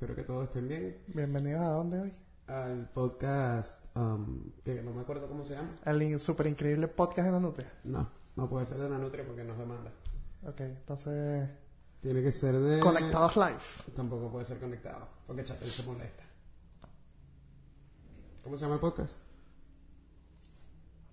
[0.00, 0.96] Espero que todos estén bien.
[1.08, 2.14] Bienvenidos a dónde hoy?
[2.46, 5.76] Al podcast, um, que no me acuerdo cómo se llama.
[5.84, 7.70] Al super increíble podcast de Nanutria.
[7.84, 9.92] No, no puede ser de Nanutria porque nos demanda.
[10.42, 11.50] Ok, entonces.
[12.00, 12.80] Tiene que ser de...
[12.80, 13.60] Conectados live.
[13.94, 16.24] Tampoco puede ser conectado, porque Chapel se molesta.
[18.42, 19.18] ¿Cómo se llama el podcast?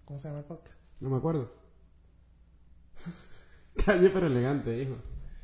[0.05, 0.79] ¿Cómo se llama el podcast?
[1.01, 1.51] No me acuerdo.
[3.85, 4.95] Calle pero elegante, hijo.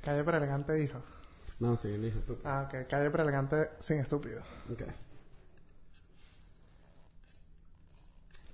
[0.01, 1.03] Calle pero elegante dijo.
[1.59, 2.37] No, sí, el hijo tú.
[2.43, 2.87] Ah, ok.
[2.87, 4.41] Calle elegante sin estúpido.
[4.71, 4.83] Ok.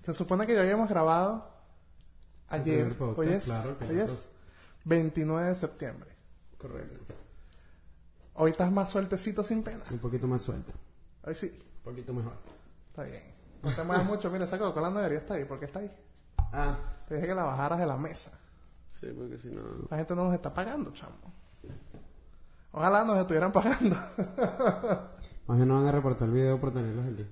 [0.03, 1.49] Se supone que ya habíamos grabado
[2.48, 2.98] ayer.
[2.98, 4.03] podcast, Hoy es, claro, hoy claro.
[4.05, 4.30] es
[4.85, 6.09] 29 de septiembre.
[6.58, 7.16] Correcto.
[8.35, 9.84] Hoy estás más sueltecito sin pena.
[9.91, 10.73] Un poquito más suelto.
[11.23, 11.47] Hoy sí.
[11.77, 12.33] Un poquito mejor.
[12.89, 13.23] Está bien.
[13.61, 14.30] No te muevas mucho.
[14.31, 15.45] Mira, esa Coca-Cola debería estar ahí.
[15.45, 15.92] ¿Por qué está ahí?
[16.38, 16.77] Ah.
[17.08, 18.31] Te dije que la bajaras de la mesa.
[18.92, 19.61] Sí, porque si no...
[19.89, 21.16] La gente no nos está pagando, chamo.
[22.72, 23.95] Ojalá nos estuvieran pagando.
[25.48, 27.28] Más bien van a reportar el video por tenerlos aquí.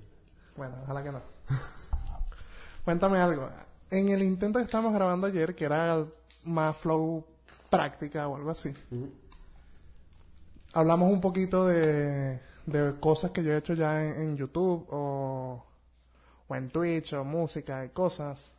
[0.56, 1.22] bueno, ojalá que no.
[2.84, 3.48] Cuéntame algo.
[3.90, 6.04] En el intento que estábamos grabando ayer, que era
[6.44, 7.24] más flow
[7.70, 8.74] práctica o algo así,
[10.72, 15.64] hablamos un poquito de, de cosas que yo he hecho ya en, en YouTube o,
[16.48, 18.52] o en Twitch o música y cosas.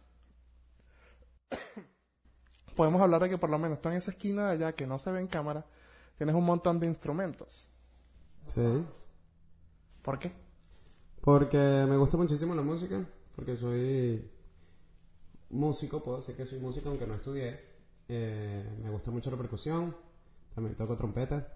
[2.75, 4.97] Podemos hablar de que por lo menos tú en esa esquina de allá que no
[4.97, 5.65] se ve en cámara,
[6.19, 7.65] tienes un montón de instrumentos.
[8.45, 8.85] Sí.
[10.01, 10.33] ¿Por qué?
[11.21, 13.03] Porque me gusta muchísimo la música,
[13.35, 14.29] porque soy
[15.49, 17.57] músico, puedo decir que soy músico aunque no estudié.
[18.09, 19.95] Eh, me gusta mucho la percusión,
[20.53, 21.55] también toco trompeta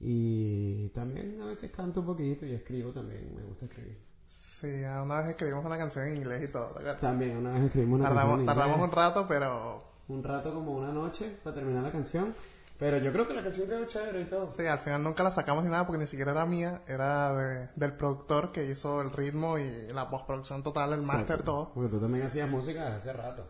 [0.00, 3.98] y también a veces canto un poquito y escribo también, me gusta escribir.
[4.26, 6.74] Sí, a una vez escribimos una canción en inglés y todo.
[6.98, 10.54] También una vez escribimos una Tardamos, canción en tardamos inglés, un rato, pero un rato
[10.54, 12.34] como una noche para terminar la canción,
[12.78, 14.50] pero yo creo que la canción quedó chévere y todo.
[14.52, 17.68] sí, al final nunca la sacamos ni nada porque ni siquiera era mía, era de-
[17.76, 21.72] del productor que hizo el ritmo y la postproducción total, el máster, todo.
[21.74, 23.46] Porque tú también hacías música desde hace rato.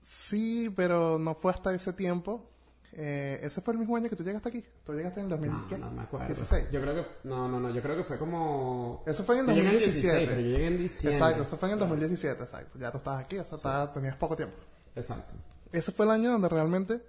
[0.00, 2.50] Sí, pero no fue hasta ese tiempo.
[2.96, 4.64] Eh, ese fue el mismo año que tú llegaste aquí.
[4.84, 6.26] Tú llegaste en el 2000, No, no me acuerdo.
[6.28, 6.70] 16.
[6.70, 9.46] Yo creo que no, no, no, yo creo que fue como Eso fue en el
[9.56, 10.26] Yo llegué 2017.
[10.28, 11.18] pero yo llegué en diciembre.
[11.18, 12.78] Exacto, eso fue en el 2017, exacto.
[12.78, 14.54] Ya tú estabas aquí, o sea, estabas- tenías poco tiempo.
[14.94, 15.34] Exacto.
[15.72, 17.02] Ese fue el año donde realmente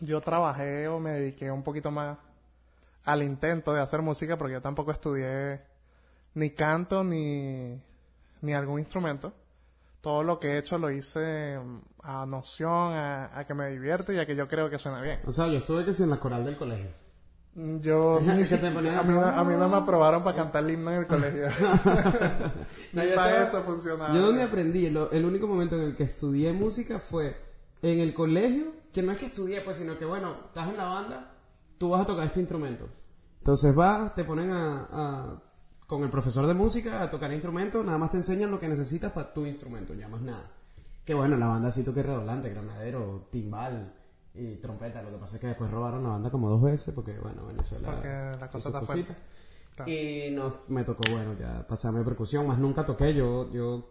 [0.00, 2.18] yo trabajé o me dediqué un poquito más
[3.04, 5.60] al intento de hacer música porque yo tampoco estudié
[6.34, 7.80] ni canto ni,
[8.40, 9.32] ni algún instrumento.
[10.00, 14.14] Todo lo que he hecho lo hice mm, a noción, a, a que me divierte
[14.14, 15.20] y a que yo creo que suena bien.
[15.26, 16.90] O sea, yo estuve que sí en la coral del colegio.
[17.54, 20.70] Mm, Yo ni ponían a, mí, no- a- mí no me aprobaron para cantar el
[20.72, 21.48] himno en el colegio.
[22.92, 24.14] No, Ni yo para estaba- eso funcionaba.
[24.14, 27.36] Yo donde aprendí, lo- el único momento en el que estudié música fue
[27.92, 30.86] en el colegio, que no es que estudié, pues, sino que, bueno, estás en la
[30.86, 31.32] banda,
[31.78, 32.88] tú vas a tocar este instrumento.
[33.38, 35.42] Entonces vas, te ponen a, a-
[35.86, 39.12] con el profesor de música a tocar instrumentos, nada más te enseñan lo que necesitas
[39.12, 40.50] para tu instrumento, ya más nada.
[41.04, 43.92] Que bueno, la banda sí toqué redoblante, granadero, timbal
[44.32, 45.02] y trompeta.
[45.02, 47.90] Lo que pasa es que después robaron la banda como dos veces, porque bueno, Venezuela...
[47.90, 48.08] Porque
[48.40, 49.14] la cosa está fuerte.
[49.76, 49.90] Claro.
[49.90, 53.90] Y no, me tocó, bueno, ya pasarme percusión, más nunca toqué, yo, yo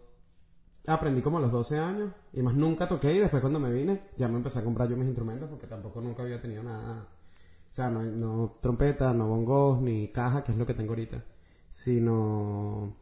[0.86, 4.02] aprendí como a los 12 años, y más nunca toqué, y después cuando me vine,
[4.16, 7.08] ya me empecé a comprar yo mis instrumentos, porque tampoco nunca había tenido nada,
[7.70, 11.24] o sea, no, no trompeta, no bongos, ni caja, que es lo que tengo ahorita,
[11.70, 12.96] sino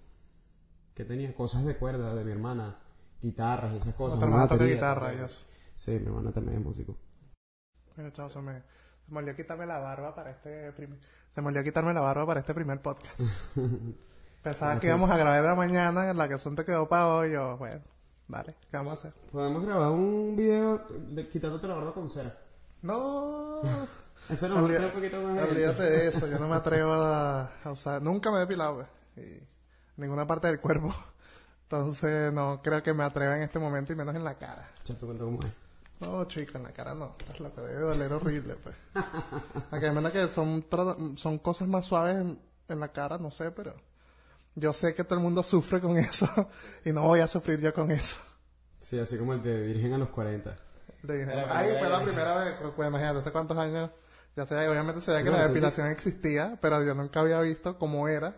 [0.94, 2.78] que tenía cosas de cuerda de mi hermana,
[3.20, 4.16] guitarras y esas cosas.
[4.16, 5.22] Otra hermana toca guitarra también.
[5.22, 5.40] y eso.
[5.74, 6.96] Sí, mi hermana también es músico.
[7.96, 8.62] Bueno, chao, se me,
[9.04, 10.98] se me olvidó quitarme la barba para este primer,
[11.30, 13.20] se me olvidó quitarme la barba para este primer podcast.
[14.42, 17.56] Pensaba que íbamos a grabar la mañana, en la que asunto quedó para hoy, o
[17.58, 17.80] bueno,
[18.28, 19.12] dale, ¿qué vamos a hacer?
[19.30, 22.36] Podemos grabar un video de quitándote la barba con cera.
[22.82, 23.62] No,
[24.28, 27.50] Eso nos Olvida- un poquito más de olvídate de eso, yo no me atrevo a,
[27.64, 29.42] a usar, nunca me he depilado, pues, y
[29.96, 30.92] ninguna parte del cuerpo.
[31.64, 34.68] Entonces no creo que me atreva en este momento y menos en la cara.
[34.84, 35.52] Te cuento cómo es.
[36.00, 37.14] No, chico, en la cara no.
[37.18, 38.74] Estás loco, debe doler horrible, pues.
[39.70, 40.66] Aunque a menos que son,
[41.16, 42.38] son cosas más suaves en,
[42.68, 43.74] en la cara, no sé, pero
[44.54, 46.28] yo sé que todo el mundo sufre con eso
[46.84, 48.16] y no voy a sufrir yo con eso.
[48.80, 50.56] Sí, así como el de Virgen a los 40.
[51.02, 52.06] Le dije, Era la ay, primera fue la vez".
[52.08, 53.90] primera vez, pues, pues imagínate, hace cuántos años,
[54.36, 58.08] ya sé, obviamente sabía que No, la depilación existía, pero yo nunca había visto cómo
[58.08, 58.34] era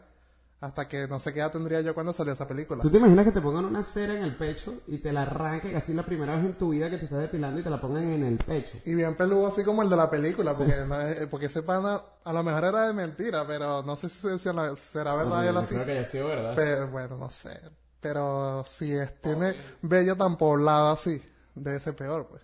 [0.65, 2.81] hasta que no sé qué edad tendría yo cuando salió esa película.
[2.81, 5.77] ¿Tú te imaginas que te pongan una cera en el pecho y te la arranquen
[5.77, 8.09] así la primera vez en tu vida que te estás depilando y te la pongan
[8.09, 8.79] en el pecho?
[8.87, 12.33] Y bien peludo así como el de la película, porque, no porque ese pana a
[12.33, 15.75] lo mejor era de mentira, pero no sé si, si la- será verdad él así.
[15.75, 16.53] Creo que haya sido verdad.
[16.57, 17.61] Pero bueno, no sé.
[18.01, 21.23] Pero si es, tiene bello tan poblado así,
[21.55, 22.43] debe ser peor, pues.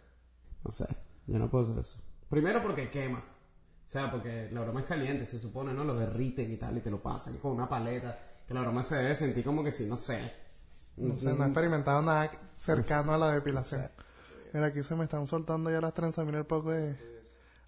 [0.62, 0.87] No sé,
[1.26, 1.99] yo no puedo hacer eso.
[2.28, 3.22] Primero porque quema.
[3.91, 5.83] Sea, porque la broma es caliente, se supone, ¿no?
[5.83, 8.17] Lo derriten y tal, y te lo pasan con una paleta.
[8.47, 10.33] Que la broma se debe sentir como que si, no sé.
[10.97, 13.91] No sé, no he experimentado nada cercano a la depilación.
[14.53, 16.25] Mira, aquí se me están soltando ya las trenzas.
[16.25, 16.97] Mira el poco de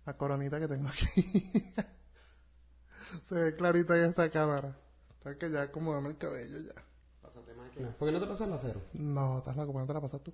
[0.06, 1.52] la coronita que tengo aquí.
[3.24, 4.76] se ve clarita ahí esta cámara.
[5.24, 6.84] Sabes que ya acomodame el cabello ya.
[7.20, 7.96] Pásate máquina.
[7.98, 8.80] ¿Por qué no te pasas la cero?
[8.92, 10.32] No, estás loco, ¿por qué no te la pasas tú?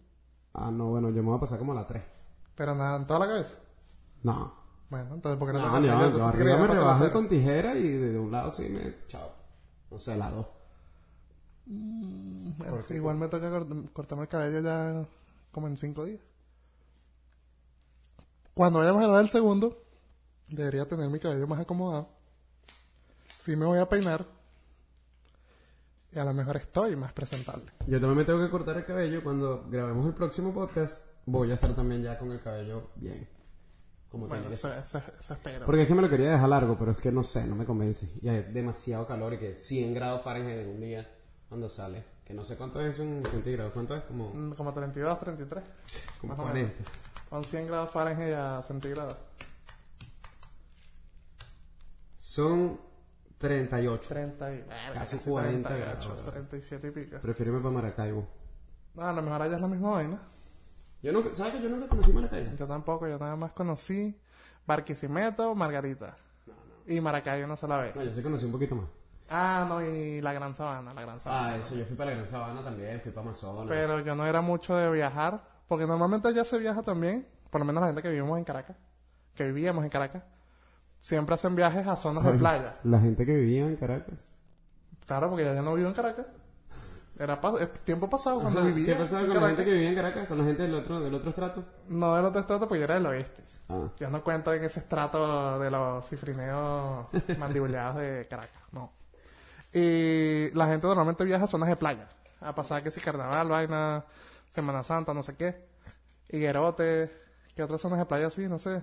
[0.52, 2.02] Ah, no, bueno, yo me voy a pasar como a la 3.
[2.55, 3.55] Pero nada, en toda la cabeza.
[4.23, 4.67] No.
[4.90, 5.87] Bueno, entonces, ¿por qué no, te No, pasas?
[5.87, 6.56] yo, Yo yo arriba
[6.94, 7.12] me cero.
[7.12, 9.06] con tijera y de, un lado sí me...
[9.06, 9.32] Chao.
[9.90, 10.46] No sé, la 2.
[11.67, 15.06] Bueno, igual me toca cort- cortarme el cabello ya
[15.52, 16.20] como en cinco días.
[18.55, 19.82] Cuando vayamos a dar el segundo,
[20.49, 22.08] debería tener mi cabello más acomodado.
[23.38, 24.26] Sí me voy a peinar.
[26.12, 27.67] Y a lo mejor estoy más presentable.
[27.87, 29.23] Yo también me tengo que cortar el cabello.
[29.23, 33.29] Cuando grabemos el próximo podcast, voy a estar también ya con el cabello bien.
[34.10, 35.66] Como Bueno, eso, eso, eso espero.
[35.66, 37.66] Porque es que me lo quería dejar largo, pero es que no sé, no me
[37.66, 38.10] convence.
[38.22, 41.08] Y hay demasiado calor y que 100 grados Fahrenheit en un día
[41.49, 42.05] cuando sale.
[42.25, 43.72] Que no sé cuánto es en centígrados.
[43.72, 44.02] ¿Cuánto es?
[44.05, 45.64] Como, Mm, Como 32, 33.
[46.20, 46.75] como más o 40.
[47.28, 49.16] Con 100 grados Fahrenheit a centígrados.
[52.19, 52.78] Son
[53.38, 54.08] 38.
[54.08, 54.64] 30 y...
[54.94, 56.25] Casi 40 38, grados.
[56.32, 57.19] 37 y pico.
[57.20, 58.26] Prefiero irme para Maracaibo.
[58.94, 60.20] No, a lo mejor allá es la misma vaina.
[61.02, 62.56] Yo nunca, ¿Sabes que yo nunca conocí Maracaibo?
[62.56, 64.18] Yo tampoco, yo nada más conocí
[64.66, 66.16] Barquisimeto, Margarita.
[66.86, 67.92] Y Maracaibo no se la ve.
[67.94, 68.86] No, yo sí conocí un poquito más.
[69.30, 71.52] Ah, no, y la Gran Sabana, la Gran Sabana.
[71.52, 73.66] Ah, eso, yo fui para la Gran Sabana también, fui para Amazonas.
[73.68, 77.66] Pero yo no era mucho de viajar, porque normalmente allá se viaja también, por lo
[77.66, 78.76] menos la gente que vivimos en Caracas,
[79.34, 80.22] que vivíamos en Caracas,
[81.00, 82.76] siempre hacen viajes a zonas de playa.
[82.84, 84.24] La gente que vivía en Caracas.
[85.06, 86.26] Claro, porque ya yo no vivo en Caracas.
[87.18, 89.88] Era pas- es tiempo pasado cuando Ajá, vivía ¿Qué pasaba con la gente que vivía
[89.88, 90.28] en Caracas?
[90.28, 91.64] ¿Con la gente del otro, del otro estrato?
[91.88, 93.42] No del otro estrato, pues yo era del oeste.
[93.68, 93.88] Ah.
[93.98, 97.06] Yo no cuento en ese estrato de los cifrineos
[97.38, 98.92] mandibuleados de Caracas, no.
[99.72, 102.08] Y la gente normalmente viaja a zonas de playa,
[102.40, 104.04] a pasar que si carnaval, vaina,
[104.48, 105.66] Semana Santa, no sé qué.
[106.30, 107.10] Higuerote,
[107.54, 108.48] ¿qué otras zonas de playa así?
[108.48, 108.80] No sé.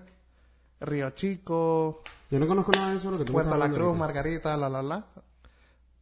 [0.82, 3.98] Río Chico, Yo no conozco nada de eso, lo que tú Puerto La Cruz, ahorita.
[4.00, 5.06] Margarita, la, la, la.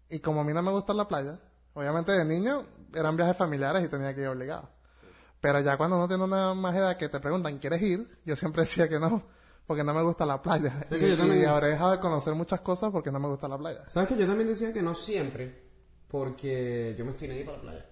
[0.10, 1.40] Y como a mí no me gusta la playa,
[1.74, 4.70] obviamente de niño eran viajes familiares y tenía que ir obligado.
[5.42, 8.20] Pero ya cuando no tiene una más edad que te preguntan, ¿quieres ir?
[8.26, 9.24] Yo siempre decía que no,
[9.68, 10.86] porque no me gusta la playa.
[10.90, 13.48] Y, que yo también- y habré dejado de conocer muchas cosas porque no me gusta
[13.48, 13.84] la playa.
[13.88, 15.64] ¿Sabes que yo también decía que no siempre?
[16.08, 17.86] Porque yo me estoy ahí para la playa.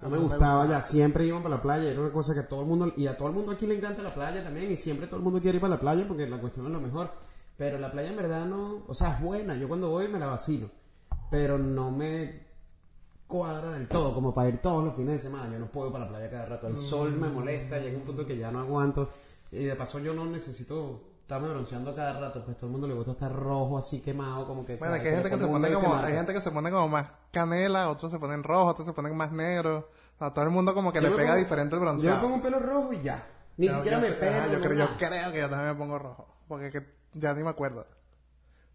[0.00, 2.66] No me gustaba ya, siempre iban para la playa, era una cosa que todo el
[2.66, 5.16] mundo, y a todo el mundo aquí le encanta la playa también, y siempre todo
[5.16, 7.10] el mundo quiere ir para la playa porque la cuestión es lo mejor.
[7.56, 10.26] Pero la playa en verdad no, o sea, es buena, yo cuando voy me la
[10.26, 10.70] vacilo,
[11.30, 12.45] pero no me
[13.26, 15.92] cuadra del todo, como para ir todos los fines de semana, yo no puedo ir
[15.92, 18.60] para la playa cada rato, el sol me molesta, llega un punto que ya no
[18.60, 19.10] aguanto,
[19.50, 22.94] y de paso yo no necesito estarme bronceando cada rato, pues todo el mundo le
[22.94, 24.76] gusta estar rojo así quemado, como que...
[24.76, 25.02] Bueno, ¿sabes?
[25.02, 27.90] que hay gente que se pone como, hay gente que se pone como más canela,
[27.90, 29.88] otros se ponen rojo, otros se ponen más negro.
[30.18, 32.16] A todo el mundo como que Yo le pega pongo- diferente el Yo bronceado.
[32.16, 33.26] me pongo un pelo rojo y ya.
[33.58, 34.60] Ni Yo- siquiera yo me ajá, yo, yo
[34.98, 36.26] creo que yo también me pongo rojo.
[36.48, 37.86] Porque que ya ni me acuerdo.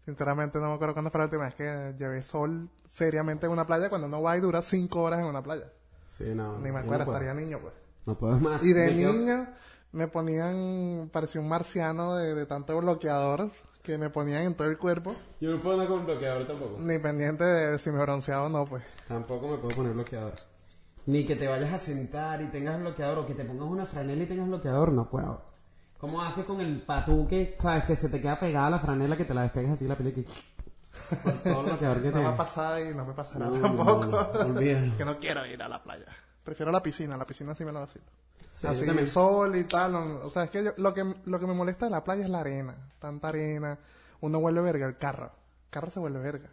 [0.04, 3.66] Sinceramente no me acuerdo cuándo fue la última vez que llevé sol seriamente en una
[3.66, 5.70] playa cuando uno va y dura cinco horas en una playa.
[6.06, 6.58] Sí, no.
[6.58, 7.18] Ni me acuerdo, no puedo.
[7.20, 7.74] estaría niño pues.
[8.06, 8.64] No puedo más.
[8.64, 9.46] Y de Me quedo- niño
[9.92, 13.50] me ponían, parecía un marciano de, de tanto bloqueador
[13.82, 15.14] que me ponían en todo el cuerpo.
[15.40, 16.76] Yo no puedo andar con bloqueador tampoco.
[16.80, 18.82] Ni pendiente de si me bronceaba o no pues.
[19.06, 20.34] Tampoco me puedo poner bloqueador.
[21.06, 24.22] Ni que te vayas a sentar y tengas bloqueador o que te pongas una franela
[24.22, 25.42] y tengas bloqueador, no puedo.
[26.02, 29.24] ¿Cómo haces con el patú que, sabes, que se te queda pegada la franela que
[29.24, 30.24] te la despegas así la piel y que...
[31.22, 32.36] Por todo el bloqueador que No me ha te...
[32.36, 34.04] pasado y no me pasará No, tampoco.
[34.06, 34.58] no,
[34.98, 36.06] que no quiero ir a la playa.
[36.42, 38.04] Prefiero la piscina, la piscina sí me la vacilo.
[38.52, 39.06] Sí, Así yo también.
[39.06, 41.92] sol y tal, o sea, es que yo- lo que lo que me molesta de
[41.92, 43.78] la playa es la arena, tanta arena,
[44.20, 45.26] uno vuelve verga el carro,
[45.66, 46.50] el carro se vuelve verga.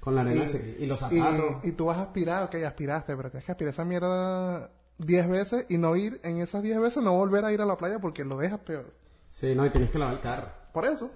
[0.00, 0.76] Con la arena Y- sí.
[0.80, 1.64] Y los Y, zapatos.
[1.64, 5.66] y tú vas a aspirar, ok, aspiraste, pero tienes que aspirar esa mierda 10 veces
[5.68, 8.24] y no ir en esas 10 veces, no volver a ir a la playa porque
[8.24, 8.92] lo dejas peor.
[9.28, 10.48] Sí, no, y tienes que lavar el carro.
[10.72, 11.10] Por eso.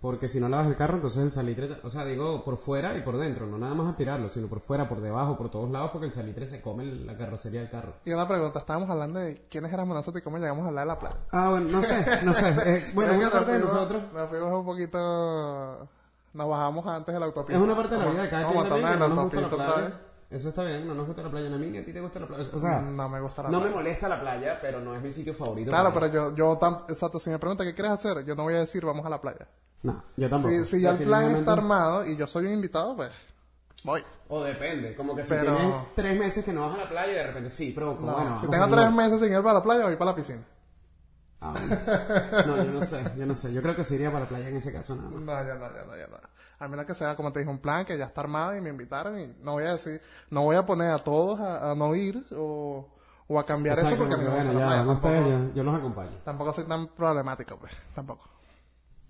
[0.00, 3.02] Porque si no lavas el carro, entonces el salitre, o sea, digo por fuera y
[3.02, 6.06] por dentro, no nada más aspirarlo, sino por fuera, por debajo, por todos lados, porque
[6.06, 7.94] el salitre se come la carrocería del carro.
[8.04, 10.88] Y una pregunta, estábamos hablando de quiénes éramos nosotros y cómo llegamos a hablar de
[10.92, 11.16] la playa.
[11.32, 12.54] Ah, bueno, no sé, no sé.
[12.66, 14.02] eh, bueno, Es una parte de nosotros.
[14.12, 15.88] Nos fuimos un poquito.
[16.34, 17.58] Nos bajamos antes de la autopista.
[17.58, 20.00] Es una parte de la vida de cada quien también, que tomar la autopista otra.
[20.28, 21.46] Eso está bien, no nos gusta la playa.
[21.46, 22.44] A mí ni a ti te gusta la playa.
[22.52, 25.12] O sea, no me gusta la no me molesta la playa, pero no es mi
[25.12, 25.70] sitio favorito.
[25.70, 28.54] Claro, pero yo, yo tam- exacto, si me preguntan qué quieres hacer, yo no voy
[28.54, 29.46] a decir vamos a la playa.
[29.82, 30.52] No, yo tampoco.
[30.52, 33.12] Si, si ya el plan está armado y yo soy un invitado, pues
[33.84, 34.02] voy.
[34.28, 37.12] O depende, como que si Pero- tienes tres meses que no vas a la playa
[37.12, 38.40] y de repente sí, pero como No, bueno.
[38.40, 40.40] si tengo tres meses sin ir para la playa, voy para la piscina.
[41.40, 42.56] Ah, bueno.
[42.56, 43.52] No, yo no sé, yo no sé.
[43.52, 45.20] Yo creo que se iría para la playa en ese caso nada más.
[45.20, 46.16] No, ya no, ya no, ya no.
[46.58, 48.70] Al menos que sea, como te dije, un plan que ya está armado y me
[48.70, 50.00] invitaron y no voy a decir,
[50.30, 52.88] no voy a poner a todos a, a no ir o,
[53.28, 55.64] o a cambiar eso Exacto, no porque, me bueno, ya, no ustedes, Tampoco, yo, yo
[55.64, 56.10] los acompaño.
[56.24, 58.30] tampoco soy tan problemático, pues, tampoco.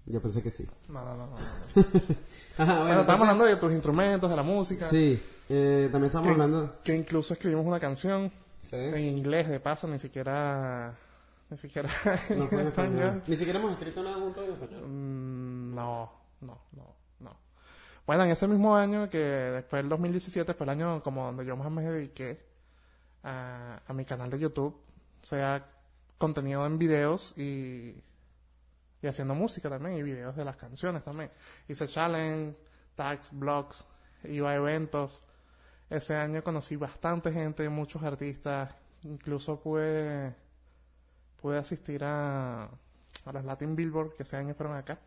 [0.06, 0.68] Yo pensé que sí.
[0.88, 1.26] No, no, no.
[1.26, 1.34] no.
[2.58, 4.84] Ajá, Bueno, bueno, estamos hablando de tus instrumentos, de la música.
[4.84, 6.76] Sí, eh, también estamos que, hablando...
[6.82, 8.74] que incluso escribimos una canción Sí.
[8.76, 10.92] en inglés, de paso, ni siquiera,
[11.50, 11.88] ni siquiera
[12.30, 13.22] No fue en español.
[13.26, 14.82] Ni siquiera hemos escrito nada juntos en español.
[14.88, 17.36] Mm, No, no, no, no.
[18.06, 21.56] Bueno, en ese mismo año que después del 2017 fue el año como donde yo
[21.56, 22.44] más me dediqué
[23.22, 24.74] a, a mi canal de YouTube,
[25.22, 25.64] o sea,
[26.18, 27.94] contenido en videos y,
[29.02, 31.30] y haciendo música también y videos de las canciones también.
[31.68, 32.56] Hice challenge,
[32.94, 33.86] tags, blogs,
[34.24, 35.22] iba a eventos.
[35.90, 40.34] Ese año conocí bastante gente, muchos artistas, incluso pude
[41.40, 44.98] pude asistir a, a los Latin Billboard que ese año fueron acá,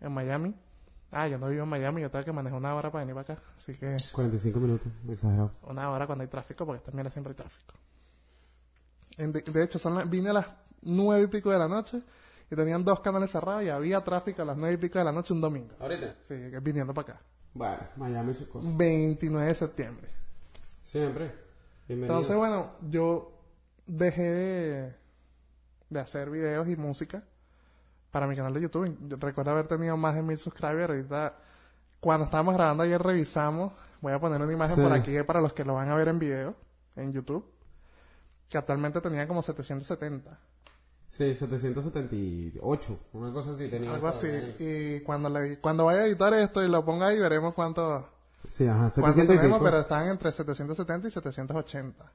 [0.00, 0.54] en Miami.
[1.12, 3.34] Ah, yo no vivo en Miami, yo tengo que manejar una hora para venir para
[3.34, 3.42] acá.
[3.58, 5.50] Así que 45 minutos, exagerado.
[5.62, 7.74] una hora cuando hay tráfico, porque también siempre hay tráfico.
[9.16, 10.46] De, de hecho, son las- vine a las
[10.82, 12.00] nueve y pico de la noche
[12.50, 15.12] y tenían dos canales cerrados y había tráfico a las nueve y pico de la
[15.12, 15.74] noche un domingo.
[15.80, 16.14] ¿Ahorita?
[16.22, 17.22] Sí, viniendo para acá.
[17.52, 18.74] Bueno, Miami sus cosas.
[18.76, 20.08] 29 de septiembre.
[20.84, 21.34] Siempre.
[21.88, 22.14] Bienvenido.
[22.18, 23.32] Entonces, bueno, yo
[23.86, 24.94] dejé de,
[25.90, 27.22] de hacer videos y música
[28.10, 28.96] para mi canal de YouTube.
[29.08, 30.88] Yo recuerdo haber tenido más de mil subscribers.
[30.90, 31.34] Ahorita,
[32.00, 33.72] cuando estábamos grabando ayer, revisamos.
[34.00, 34.82] Voy a poner una imagen Sí.
[34.82, 36.54] por aquí para los que lo van a ver en video,
[36.96, 37.44] en YouTube.
[38.48, 40.38] Que actualmente tenía como 770.
[41.06, 43.92] Sí, 778, una cosa así tenía.
[43.94, 44.28] Algo así.
[44.58, 48.08] Y cuando, le, cuando vaya a editar esto y lo ponga ahí, veremos cuánto,
[48.48, 52.12] Sí, ajá, cuánto 700 y tenemos, pero están entre 770 y 780.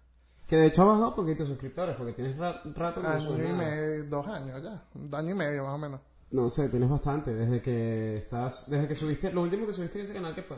[0.48, 4.04] Que de hecho ha bajado poquito suscriptores, porque tienes ra- rato que Año y medio,
[4.06, 4.84] dos años ya.
[4.94, 6.02] Un año y medio más o menos.
[6.32, 7.34] No sé, tienes bastante.
[7.34, 10.58] Desde que estás, desde que subiste, lo último que subiste en ese canal, ¿qué fue?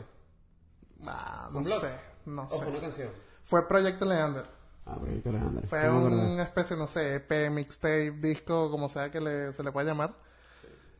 [1.06, 1.90] Ah, no sé,
[2.26, 3.08] no ¿O fue una canción?
[3.42, 4.44] Fue Proyecto Leander.
[4.84, 5.68] Ah, Proyecto Alejandro.
[5.68, 9.86] Fue una especie, no sé, EP, mixtape, disco, como sea que le, se le pueda
[9.88, 10.14] llamar.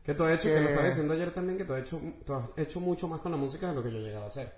[0.03, 0.55] Que tú has hecho, que...
[0.55, 3.19] que- lo estaba diciendo ayer también, que tú has, hecho, tú has hecho mucho más
[3.19, 4.53] con la música de lo que yo he llegado a hacer.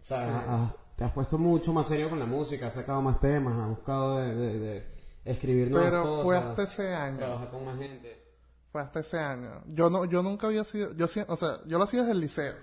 [0.00, 3.20] O sea, has- te has puesto mucho más serio con la música, has sacado más
[3.20, 4.86] temas, has buscado de, de- de
[5.24, 6.24] escribir nuevas Pero cosas.
[6.24, 7.18] fue hasta ese año.
[7.18, 8.22] Trabajar con más gente.
[8.72, 9.62] Fue hasta ese año.
[9.66, 12.54] Yo no, yo nunca había sido, yo o sea, yo lo hacía desde el liceo.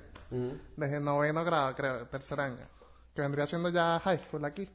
[0.75, 2.66] Desde noveno grado, creo, tercer año.
[3.13, 4.68] Que vendría siendo ya high school aquí.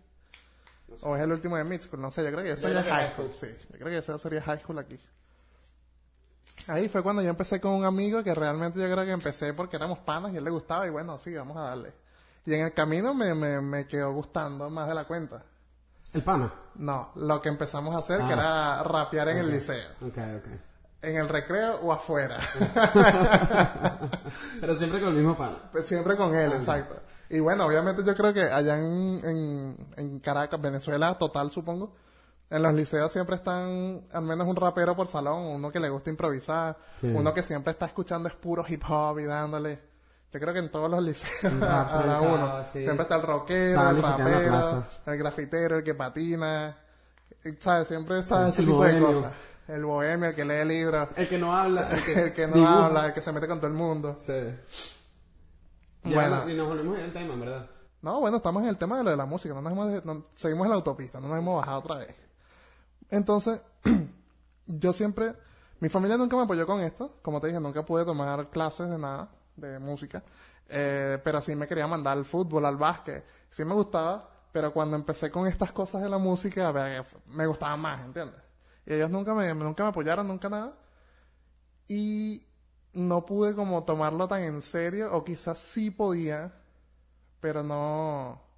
[1.02, 2.86] O es el último de mid school, no sé, yo creo que eso ya es
[2.86, 3.48] high school, sí.
[3.72, 4.98] Yo creo que eso sería high school aquí.
[6.66, 9.76] Ahí fue cuando yo empecé con un amigo que realmente yo creo que empecé porque
[9.76, 11.92] éramos panas y él le gustaba y bueno, sí, vamos a darle.
[12.48, 15.42] Y en el camino me, me, me quedó gustando más de la cuenta.
[16.14, 16.50] El pana.
[16.76, 18.32] No, lo que empezamos a hacer que Ah.
[18.32, 19.90] era rapear en el liceo.
[20.00, 20.48] Ok, ok.
[21.02, 22.38] En el recreo o afuera.
[24.60, 25.56] Pero siempre con el mismo pana.
[25.70, 26.96] Pues siempre con él, exacto.
[27.30, 31.94] Y bueno, obviamente yo creo que allá en, en, en Caracas, Venezuela, total supongo,
[32.48, 36.08] en los liceos siempre están al menos un rapero por salón, uno que le gusta
[36.08, 37.08] improvisar, Sí.
[37.14, 39.87] uno que siempre está escuchando es puro hip hop y dándole.
[40.32, 42.62] Yo creo que en todos los liceos habrá uno.
[42.64, 42.82] sí.
[42.84, 46.76] Siempre está el rockero, el rapero, el grafitero, el que patina.
[47.60, 47.88] ¿Sabes?
[47.88, 49.32] Siempre está Sí, ese tipo de cosas.
[49.68, 51.88] El bohemio, el que lee libros, El que no habla.
[51.90, 52.86] El que, el que no dibuja.
[52.86, 54.16] habla, el que se mete con todo el mundo.
[54.18, 54.32] Sí.
[56.04, 56.48] Ya, Bueno.
[56.48, 57.66] y nos volvemos en el tema, verdad.
[58.00, 60.26] No, bueno, estamos en el tema de lo de la música, no nos hemos, no-
[60.34, 62.14] seguimos en la autopista, no nos hemos bajado otra vez.
[63.10, 63.60] Entonces,
[64.66, 65.34] yo siempre,
[65.80, 68.98] mi familia nunca me apoyó con esto, como te dije, nunca pude tomar clases de
[68.98, 69.28] nada,
[69.58, 70.22] de música,
[70.68, 74.96] eh, pero sí me quería mandar al fútbol, al básquet, sí me gustaba, pero cuando
[74.96, 76.72] empecé con estas cosas de la música,
[77.26, 78.40] me gustaba más, ¿entiendes?
[78.86, 80.72] Y ellos nunca me, nunca me apoyaron, nunca nada,
[81.86, 82.46] y
[82.94, 86.52] no pude como tomarlo tan en serio, o quizás sí podía,
[87.40, 88.48] pero no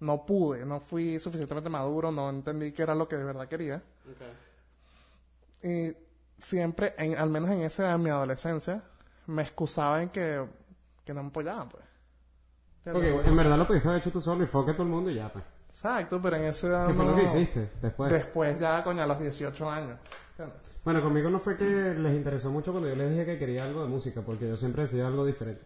[0.00, 3.82] no pude, no fui suficientemente maduro, no entendí qué era lo que de verdad quería.
[5.62, 5.96] Y
[6.38, 8.82] siempre, en, al menos en esa edad de mi adolescencia,
[9.26, 10.44] me excusaba en que,
[11.04, 11.84] que no me apoyaban, pues.
[12.84, 15.10] Porque en verdad lo pudiste haber hecho tú solo y fue que todo el mundo
[15.10, 15.44] y ya, pues.
[15.68, 18.12] Exacto, pero en esa edad ¿Qué fue no- lo que hiciste después?
[18.12, 19.98] Después ya, coño, a los 18 años.
[20.84, 23.82] Bueno, conmigo no fue que les interesó mucho cuando yo les dije que quería algo
[23.82, 25.64] de música, porque yo siempre decía algo diferente.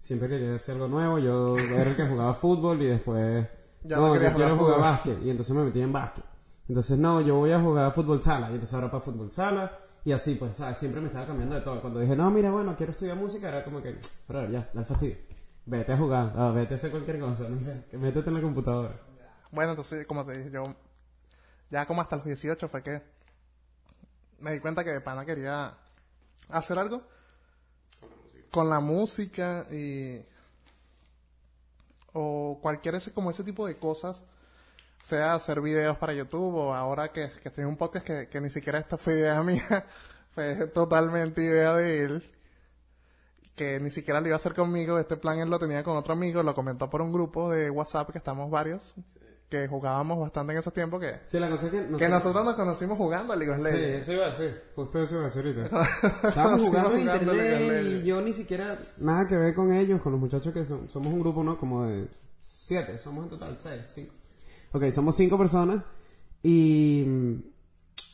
[0.00, 3.46] Siempre quería hacer algo nuevo, yo era el que jugaba fútbol y después...
[3.82, 6.24] Ya no, no quería yo quiero jugar básquet, y entonces me metí en básquet.
[6.68, 10.12] Entonces, no, yo voy a jugar fútbol sala, y entonces ahora para fútbol sala, y
[10.12, 10.78] así, pues, ¿sabes?
[10.78, 11.80] Siempre me estaba cambiando de todo.
[11.80, 13.98] Cuando dije, no, mira, bueno, quiero estudiar música, era como que,
[14.28, 15.16] pero ya, da el fastidio.
[15.64, 19.00] Vete a jugar, ah, vete a hacer cualquier cosa, no sé, métete en la computadora.
[19.50, 20.76] Bueno, entonces, como te dije, yo
[21.70, 23.02] ya como hasta los 18 fue que
[24.38, 25.76] me di cuenta que de pana quería
[26.50, 27.02] hacer algo
[28.52, 30.24] con la música y
[32.12, 34.24] o cualquier ese como ese tipo de cosas
[35.06, 38.40] sea hacer videos para YouTube o ahora que, que estoy en un podcast que, que
[38.40, 39.86] ni siquiera esta fue idea mía
[40.34, 42.32] fue totalmente idea de él
[43.54, 46.12] que ni siquiera lo iba a hacer conmigo este plan él lo tenía con otro
[46.12, 48.94] amigo lo comentó por un grupo de WhatsApp que estamos varios
[49.48, 51.78] que jugábamos bastante en esos tiempos que Sí, la cosa es que...
[51.78, 54.02] que nosotros- nosotros nos conocimos jugando a League of Sí, Legends.
[54.02, 54.62] eso iba a decir.
[54.74, 55.82] Justo eso iba a decir ahorita.
[56.28, 58.76] Estábamos jugando en jugando League of internet y yo ni siquiera...
[58.96, 60.88] Nada que ver con ellos, con los muchachos que son...
[60.88, 61.56] Somos un grupo, ¿no?
[61.56, 62.08] Como de
[62.40, 62.98] siete.
[62.98, 64.14] Somos en total seis, cinco.
[64.76, 65.82] Ok, somos cinco personas
[66.42, 67.04] y...
[67.06, 67.34] mm,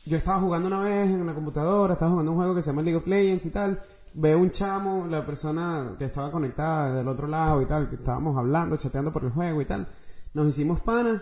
[0.05, 2.81] Yo estaba jugando una vez en una computadora, estaba jugando un juego que se llama
[2.81, 3.81] League of Legends y tal.
[4.15, 8.37] Veo un chamo, la persona que estaba conectada del otro lado y tal, que estábamos
[8.37, 9.87] hablando, chateando por el juego y tal.
[10.33, 11.21] Nos hicimos panas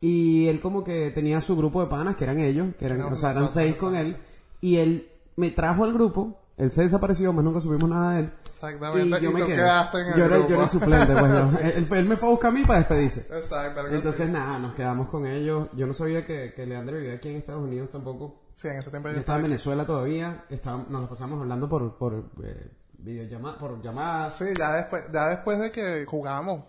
[0.00, 3.08] y él como que tenía su grupo de panas, que eran ellos, que eran, No,
[3.08, 4.16] o sea, eran nosotros, seis con él.
[4.60, 8.32] Y él me trajo al grupo, él se desapareció, más nunca supimos nada de él.
[8.52, 9.18] Exactamente.
[9.18, 9.56] Y yo y me quedé.
[9.56, 11.32] yo, era, yo era el suplente, pues.
[11.32, 13.26] yo- él, él me fue a buscar a mí para despedirse.
[13.52, 15.68] Algo Entonces, nada, nos quedamos con ellos.
[15.74, 18.42] Yo no sabía que, que Leandro vivía aquí en Estados Unidos tampoco.
[18.54, 20.44] Sí, en ese tiempo yo Yo estaba estaba en Venezuela todavía.
[20.48, 22.70] Estábamos, nos lo pasamos hablando por, por eh,
[23.02, 24.36] videollama- por llamadas.
[24.36, 26.64] Sí, ya después, ya después de que jugábamos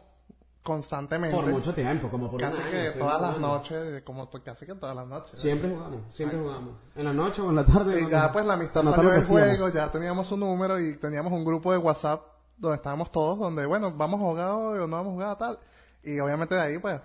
[0.67, 1.36] constantemente.
[1.36, 4.75] Por mucho tiempo, como por un Casi año que todas las noches, como casi que
[4.75, 5.39] todas las noches.
[5.39, 6.75] Siempre jugamos, siempre jugamos.
[6.95, 8.00] En la noche o en la tarde.
[8.01, 8.09] Y ¿no?
[8.09, 11.71] ya pues la amistad salió del juego, ya teníamos un número y teníamos un grupo
[11.71, 12.21] de WhatsApp
[12.57, 15.59] donde estábamos todos, donde bueno, vamos a jugar hoy o no vamos a jugar tal.
[16.03, 17.00] Y obviamente de ahí pues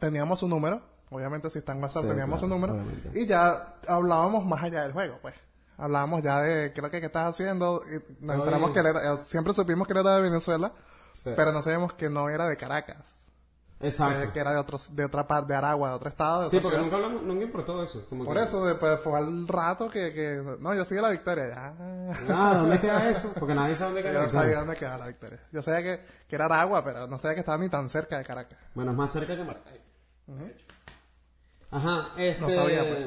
[0.00, 2.72] teníamos un número, obviamente si está en WhatsApp Sí, teníamos claro, un número.
[2.74, 3.10] obviamente.
[3.20, 5.34] Y ya hablábamos más allá del juego, pues.
[5.78, 7.82] Hablábamos ya de qué es lo que, que estás haciendo.
[7.86, 10.72] Y nos enteramos que él era- siempre supimos que él era de Venezuela,
[11.16, 11.30] Sí.
[11.34, 12.98] pero no sabíamos que no era de Caracas.
[13.78, 14.24] Exacto.
[14.24, 16.42] eh, que era de otros, de otra parte, de Aragua, de otro estado.
[16.44, 16.82] De Sí, porque ciudad.
[16.84, 18.06] nunca hablamos, nunca importó eso.
[18.08, 21.48] Como Por que- eso, después fue al rato que, que, no, yo sigo la victoria,
[21.52, 21.74] ya.
[22.30, 23.32] Ah, ¿dónde queda eso?
[23.38, 24.38] Porque nadie sabe dónde Yo queda no eso.
[24.38, 25.40] sabía dónde quedaba la victoria.
[25.52, 28.24] Yo sabía que, que era Aragua, pero no sabía que estaba ni tan cerca de
[28.24, 28.58] Caracas.
[28.74, 29.82] Bueno, es más cerca que Maracay.
[31.70, 32.40] Ajá, este...
[32.42, 33.06] No sabía, pues.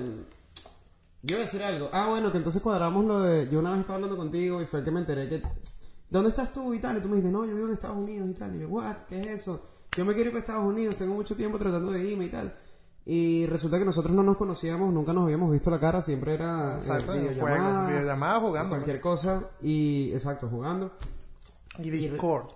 [1.21, 1.89] Yo iba a decir algo.
[1.91, 3.49] Ah, bueno, que entonces cuadramos lo de...
[3.49, 5.41] Yo una vez estaba hablando contigo y fue que me enteré que...
[6.09, 6.97] ¿Dónde estás tú y tal?
[6.97, 8.55] Y tú me dijiste, no, yo vivo en Estados Unidos y tal.
[8.55, 9.61] Y yo, what, ¿qué es eso?
[9.95, 12.55] Yo me quiero ir para Estados Unidos, tengo mucho tiempo tratando de irme y tal.
[13.05, 16.75] Y resulta que nosotros no nos conocíamos, nunca nos habíamos visto la cara, siempre era
[16.75, 18.69] eh, Exacto, en videollamada, juegos, videollamada jugando.
[18.69, 19.49] cualquier cosa.
[19.61, 20.91] Y, exacto, jugando.
[21.79, 22.49] Y Discord.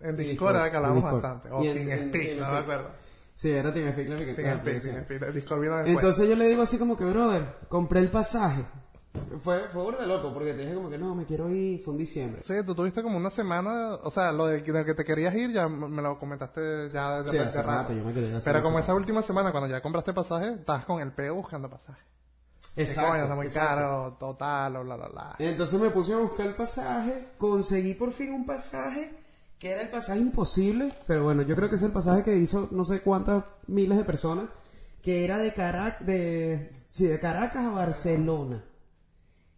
[0.00, 1.02] En Discord era que Discord.
[1.02, 1.50] bastante.
[1.50, 2.42] O TeamSpeak, no me TeamSpeak.
[2.62, 2.88] acuerdo.
[3.34, 4.82] Sí, era Team Speak la TeamSpeak.
[4.82, 5.32] TeamSpeak.
[5.34, 5.94] Discord vino después.
[5.96, 8.64] Entonces yo le digo así como que, brother, compré el pasaje.
[9.40, 11.94] Fue, fue burda de loco, porque te dije como que no, me quiero ir, fue
[11.94, 12.42] en diciembre.
[12.42, 15.52] Sí, tú tuviste como una semana, o sea, lo de, de que te querías ir
[15.52, 18.62] ya me lo comentaste ya desde Sí, hace rato, yo me quería ir hace Pero
[18.62, 22.00] como esa última semana, cuando ya compraste pasaje, estabas con el peo buscando pasaje.
[22.76, 23.10] Exacto.
[23.10, 23.68] Coño, está muy exacto.
[23.68, 25.36] caro, total, o bla, bla, bla.
[25.38, 29.24] Entonces me puse a buscar el pasaje, conseguí por fin un pasaje
[29.58, 32.68] que era el pasaje imposible, pero bueno, yo creo que es el pasaje que hizo
[32.70, 34.46] no sé cuántas miles de personas,
[35.02, 38.64] que era de Caracas, de, sí, de Caracas a Barcelona.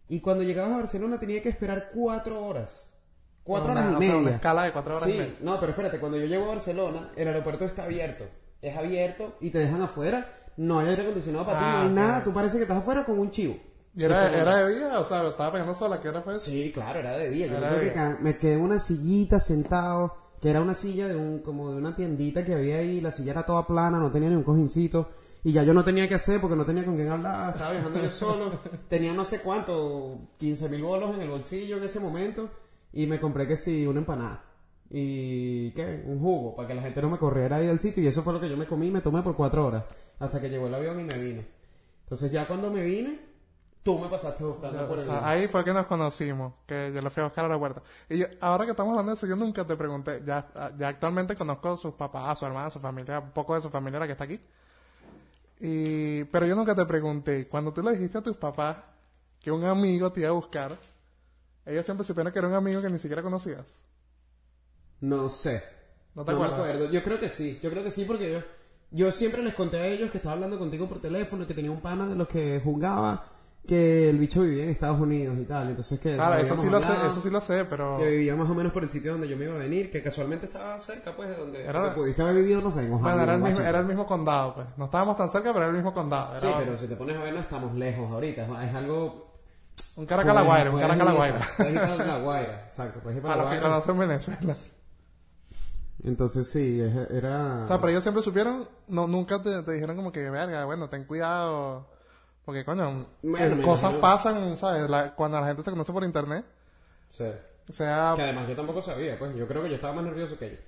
[0.09, 2.91] Y cuando llegabas a Barcelona tenía que esperar cuatro horas.
[3.43, 4.21] Cuatro Una- horas y o sea, media.
[4.21, 5.33] una escala de cuatro horas y Sí, media.
[5.41, 8.25] no, pero espérate, cuando yo llego a Barcelona, el aeropuerto está abierto.
[8.61, 10.35] Es abierto y te dejan afuera.
[10.57, 11.93] No hay aire acondicionado para ti, Ah, no hay ok.
[11.93, 12.23] nada.
[12.23, 13.57] Tú parece que estás afuera con un chivo.
[13.95, 14.99] ¿Y era, era de día?
[14.99, 16.37] O sea, estaba pegando sola, ¿qué hora fue?
[16.39, 17.47] Sí, claro, era de día.
[17.47, 18.17] Yo creo que día.
[18.21, 21.95] me quedé en una sillita sentado, que era una silla de un, como de una
[21.95, 25.09] tiendita que había ahí, la silla era toda plana, no tenía ni un cojincito,
[25.43, 28.01] y ya yo no tenía que hacer porque no tenía con quién hablar, estaba viajando
[28.03, 32.49] yo solo, tenía no sé cuánto, 15 mil bolos en el bolsillo en ese momento,
[32.91, 34.43] y me compré que sí, una empanada.
[34.91, 36.03] Y, ¿qué?
[36.07, 38.33] Un jugo, para que la gente no me corriera ahí del sitio, y eso fue
[38.33, 39.83] lo que yo me comí y me tomé por cuatro horas,
[40.17, 41.47] hasta que llegó el avión y me vine.
[42.03, 43.19] Entonces ya cuando me vine,
[43.83, 45.07] tú me pasaste buscando por el...
[45.11, 47.83] ahí fue que nos conocimos, que yo lo fui a buscar al aeropuerto.
[48.09, 50.47] Y yo- ahora que estamos hablando de eso, yo nunca te pregunté, ya,
[50.77, 53.61] ya actualmente conozco a sus papás, a su hermana, a su familia, un poco de
[53.61, 54.39] su familia la que está aquí.
[55.59, 58.77] Y, pero yo nunca te pregunté, cuando tú le dijiste a tus papás
[59.41, 60.77] que un amigo te iba a buscar,
[61.65, 63.65] ellos siempre supieron que era un amigo que ni siquiera conocías.
[65.01, 65.63] No sé.
[66.15, 66.59] ¿No te me acuerdas?
[66.59, 66.91] acuerdo.
[66.91, 67.59] Yo creo que sí.
[67.61, 68.39] Yo creo que sí porque yo,
[68.91, 71.81] yo siempre les conté a ellos que estaba hablando contigo por teléfono, que tenía un
[71.81, 73.25] pana de los que jugaba,
[73.67, 75.69] que el bicho vivía en Estados Unidos y tal.
[75.69, 77.97] Entonces que Claro, eso sí lo sé, eso sí lo sé, pero...
[77.99, 80.01] Que vivía más o menos por el sitio donde yo me iba a venir, que
[80.01, 83.01] casualmente estaba cerca, pues, de donde Era- donde pudiste haber vivido, no sé, en Ohio,
[83.03, 84.67] Bueno, era el, mismo, era el mismo condado, pues.
[84.75, 86.31] No estábamos tan cerca, pero era el mismo condado.
[86.31, 88.65] Era Sí, pero si te pones a ver, no estamos lejos ahorita.
[88.67, 89.29] Es algo...
[89.95, 91.39] Un Caracas a la Guaira, un Caracas a la Guaira.
[91.57, 92.99] Puedes ir para la Guaira, exacto.
[93.01, 94.55] Puedes ir para la los que conocen Venezuela.
[96.03, 96.79] Entonces sí,
[97.11, 97.63] era...
[97.63, 100.87] O sea, pero ellos siempre supieron, no, nunca te, te dijeron como que, verga, bueno,
[100.89, 101.87] ten cuidado.
[102.45, 104.01] Porque, coño, Bueno, eh, cosas imagino.
[104.01, 104.89] pasan, ¿sabes?
[104.89, 106.45] La- cuando la gente se conoce por internet,
[107.09, 107.23] Sí.
[107.69, 108.13] o sea...
[108.15, 109.35] Que además yo tampoco sabía, pues.
[109.35, 110.59] Yo creo que yo estaba más nervioso que ellos.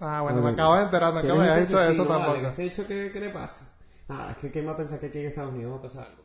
[0.00, 1.92] Ah, bueno, me Bueno, acabo de enterar, no que me ¿Tienes hayas este dicho sí,
[1.92, 2.48] eso no, vale, tampoco.
[2.50, 3.76] que te he dicho que, ¿qué le pasa?
[4.08, 6.06] Nada, es que ¿quién va a pensar que aquí en Estados Unidos va a pasar
[6.06, 6.22] algo?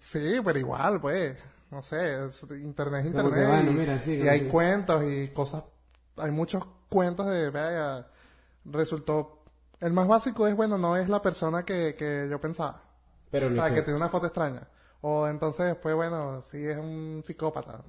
[0.00, 1.36] Sí, pero igual, pues,
[1.70, 4.48] no sé, es- internet es Como que, internet bueno, y, mira, sí, y hay que-
[4.48, 5.64] cuentos y cosas,
[6.16, 8.06] hay muchos cuentos de, vea,
[8.64, 9.42] resultó,
[9.80, 12.82] el más básico es, bueno, no es la persona que, que yo pensaba,
[13.40, 14.66] Pero ah, que- que tiene una foto extraña,
[15.00, 17.82] o entonces después, bueno, sí es un psicópata,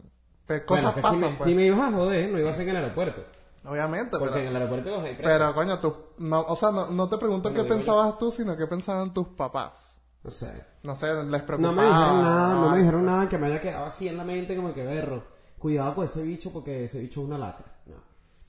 [0.46, 1.42] Pero Bueno, cosas que pasan, si, me, pues.
[1.42, 3.24] si me ibas a joder, no iba a ser en el aeropuerto.
[3.66, 5.32] obviamente, Porque en pero, el aeropuerto los hay presos.
[5.34, 7.80] pero coño, tú, no, o sea, no, no te pregunto Bueno, qué digo yo.
[7.86, 9.98] pensabas tú, sino qué pensaban tus papás.
[10.24, 10.52] No sé.
[10.84, 11.74] No sé, les preocupaba.
[11.76, 14.24] No me dijeron nada, no me dijeron nada que me haya quedado así en la
[14.24, 15.24] mente como que berro.
[15.60, 17.64] Cuidado con ese bicho porque ese bicho es una lata.
[17.86, 17.96] No,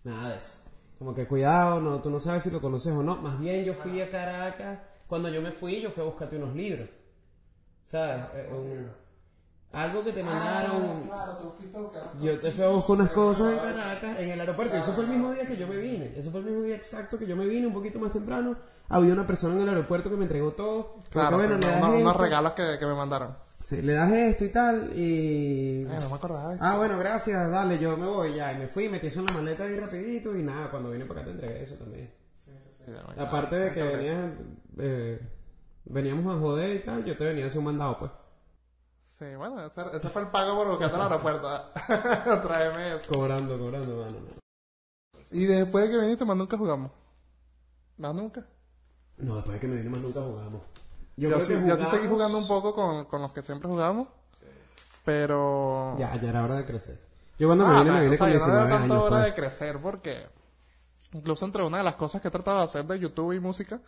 [0.05, 0.53] nada de eso.
[0.99, 3.17] Como que cuidado, no, tú no sabes si lo conoces o no.
[3.17, 6.55] Más bien yo fui a Caracas, cuando yo me fui yo fui a buscarte unos
[6.55, 6.89] libros.
[7.87, 8.25] ¿Sabes?
[8.35, 9.09] Eh, un-
[9.73, 11.03] algo que te mandaron.
[11.09, 12.03] Claro, tú fuiste a buscar.
[12.21, 14.77] Yo te fui a buscar unas cosas en Caracas, en el aeropuerto.
[14.77, 16.13] Y eso fue el mismo día que yo me vine.
[16.17, 18.57] Eso fue el mismo día exacto que yo me vine, un poquito más temprano.
[18.89, 20.97] Había una persona en el aeropuerto que me entregó todo.
[21.11, 23.37] Claro, Porque, sí, le das unos, regalos que, que me mandaron.
[23.61, 24.91] Sí, le das esto y tal.
[24.97, 25.85] Y.
[25.91, 26.57] Ay, no me acordaba.
[26.61, 28.53] Ah, bueno, gracias, dale, yo me voy ya.
[28.53, 30.35] Y me fui, metí eso en la maleta ahí rapidito.
[30.35, 32.11] Y nada, cuando vine para acá te entregué eso también.
[32.89, 34.33] Sí, ya me- Aparte de que venías,
[34.79, 35.21] eh,
[35.85, 38.11] veníamos a joder y tal, yo te venía a hacer un mandado, pues.
[39.19, 41.49] Sí, bueno, ese, ese fue el pago por buscarte al aeropuerto.
[42.43, 43.13] Tráeme eso.
[43.13, 44.17] Cobrando, cobrando, mano.
[45.33, 46.93] Y después de que viniste, más nunca jugamos.
[47.97, 48.47] Más nunca.
[49.17, 50.63] No, después de que me vine más nunca jugamos.
[51.17, 54.07] Yo, sí, que yo sí seguí jugando un poco con, con los que siempre jugamos.
[55.05, 55.97] Pero.
[55.99, 57.01] Ya, ya era hora de crecer.
[57.39, 58.85] Yo cuando Ah, me vine, me vine o sea, con yo no veo 19 tanta
[58.85, 59.03] años.
[59.03, 59.25] hora pues.
[59.25, 60.27] de crecer porque
[61.13, 63.81] incluso entre una de las cosas que he tratado de hacer de YouTube y música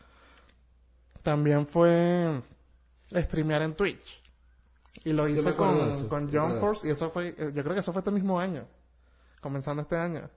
[1.23, 2.41] también fue
[3.15, 4.21] streamear en Twitch.
[5.05, 7.63] Y lo hice con, de eso, con John de Force y eso fue, eh, yo
[7.63, 8.65] creo que eso fue este mismo año,
[9.41, 10.29] comenzando este año.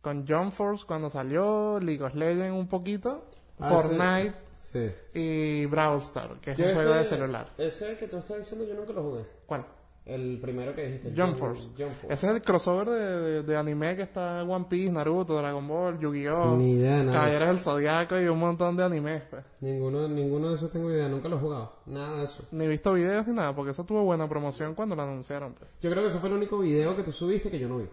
[0.00, 3.26] Con John Force cuando salió, League of Legends un poquito,
[3.58, 4.90] Ah, Fortnite Sí.
[5.14, 7.50] y Brawl Stars, que es un juego de este- celular.
[7.58, 9.26] Ese que tú estás diciendo yo nunca lo jugué.
[9.46, 9.66] ¿Cuál?
[10.10, 11.12] El primero que dijiste.
[11.16, 11.68] Jump Force.
[11.78, 12.06] Jump Force.
[12.12, 15.98] Ese es el crossover de, de- de anime que está One Piece, Naruto, Dragon Ball,
[16.00, 16.56] Yu-Gi-Oh!
[16.56, 17.12] Ni idea, nada.
[17.18, 19.22] Caballeros del Zodiaco y un montón de animes.
[19.30, 19.44] Pues.
[19.60, 21.76] Ninguno, ninguno de esos tengo idea, nunca lo he jugado.
[21.86, 22.44] Nada de eso.
[22.50, 25.54] Ni visto videos ni nada, porque eso tuvo buena promoción cuando lo anunciaron.
[25.54, 25.70] Pues.
[25.80, 27.88] Yo creo que eso fue el único video que tú subiste que yo no vi.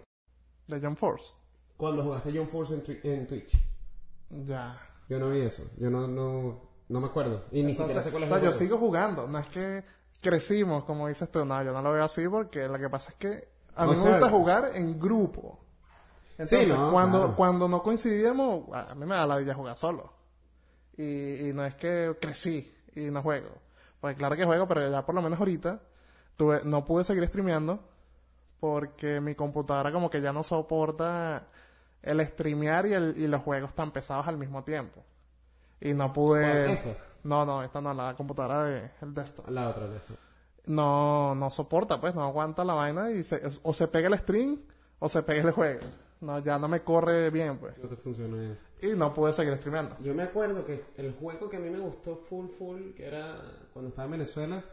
[0.67, 1.34] De Jump Force.
[1.77, 3.56] Cuando jugaste Jump Force en, Twi- en Twitch.
[4.45, 4.75] Ya.
[5.08, 5.63] Yo no vi eso.
[5.77, 7.45] Yo no, no, no me acuerdo.
[7.51, 8.60] Y ni siquiera sé cuál es o sea, el yo juego.
[8.65, 9.27] sigo jugando.
[9.27, 9.84] No es que
[10.21, 11.45] crecimos, como dices tú.
[11.45, 13.97] No, yo no lo veo así porque lo que pasa es que a O mí
[13.97, 15.60] me sea- gusta jugar en grupo.
[16.32, 17.36] Entonces, no, cuando, claro.
[17.36, 20.13] cuando no coincidíamos, a mí me da la idea jugar solo.
[20.95, 23.49] Y, y no es que crecí y no juego.
[24.01, 25.80] Pues claro que juego, pero ya por lo menos ahorita
[26.36, 27.80] tuve, no pude seguir streameando
[28.60, 31.47] porque mi computadora como que ya no soporta
[32.03, 35.03] el streamear y, el, y los juegos tan pesados al mismo tiempo.
[35.82, 36.97] Y no pude...
[37.27, 39.49] No, no, esta no, la computadora de el desktop.
[39.49, 40.13] La otra de eso.
[40.67, 44.61] No, no soporta, pues, no aguanta la vaina y se, o se pega el stream
[44.99, 45.79] o se pega el juego.
[46.21, 47.77] No, ya no me corre bien, pues.
[47.77, 48.57] No te funciona bien.
[48.81, 49.95] Y no pude seguir streameando.
[50.01, 53.39] Yo me acuerdo que el juego que a mí me gustó full full, que era
[53.73, 54.63] cuando estaba en Venezuela,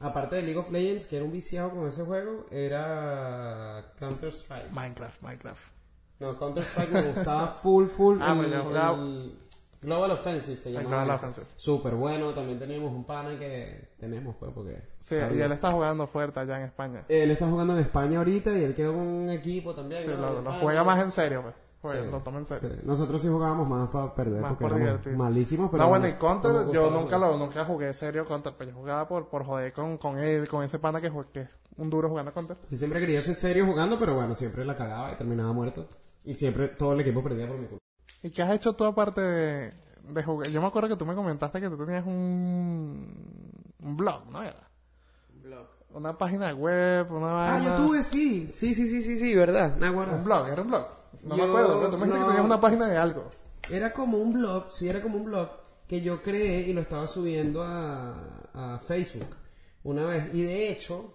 [0.00, 4.70] aparte de League of Legends, que era un viciado con ese juego, era Counter Strike.
[4.72, 5.72] Minecraft, Minecraft.
[6.18, 8.18] No, Counter Strike me gustaba full full.
[8.20, 9.38] Ah, el, pues yo jugaba- el
[9.82, 11.04] Global Offensive se El llamaba.
[11.04, 11.16] Global.
[11.16, 11.46] Offensive.
[11.56, 12.34] Súper bueno.
[12.34, 14.82] También teníamos un pana que tenemos, pues, porque.
[15.00, 17.04] Sí, y él está jugando fuerte allá en España.
[17.08, 20.02] Él está jugando en España ahorita y él quedó con un equipo también.
[20.02, 20.16] Sí, ¿no?
[20.16, 21.54] lo, lo juega más en serio, pues.
[21.82, 22.68] Juega, Sí, lo toma en serio.
[22.74, 22.80] sí.
[22.84, 26.12] Nosotros sí jugábamos más para perder Más porque por éramos malísimos, pero no, bueno, y
[26.12, 29.96] Counter, yo nunca lo, nunca jugué serio Counter, pero yo jugaba por, por joder con,
[29.96, 32.58] con él, con ese pana que, que es un duro jugando Counter.
[32.68, 35.88] Yo siempre quería ser serio jugando, pero bueno, siempre la cagaba y terminaba muerto.
[36.22, 37.82] Y siempre todo el equipo perdía por mi culpa.
[38.22, 39.72] ¿Y qué has hecho tú aparte de,
[40.08, 40.48] de jugar?
[40.48, 43.06] Yo me acuerdo que tú me comentaste que tú tenías un,
[43.82, 44.68] un blog, ¿no era?
[45.92, 48.48] Una página web, una Ah, yo tuve, sí.
[48.52, 49.76] Sí, sí, sí, sí, sí, verdad.
[49.78, 50.16] Nah, guarda.
[50.16, 50.86] Un blog, era un blog.
[51.24, 52.26] No me acuerdo, pero tú me dijiste no.
[52.26, 53.24] que tenías una página de algo.
[53.68, 55.48] Era como un blog, sí, era como un blog
[55.88, 58.14] que yo creé y lo estaba subiendo a,
[58.54, 59.36] a Facebook
[59.82, 60.32] una vez.
[60.32, 61.12] Y de hecho,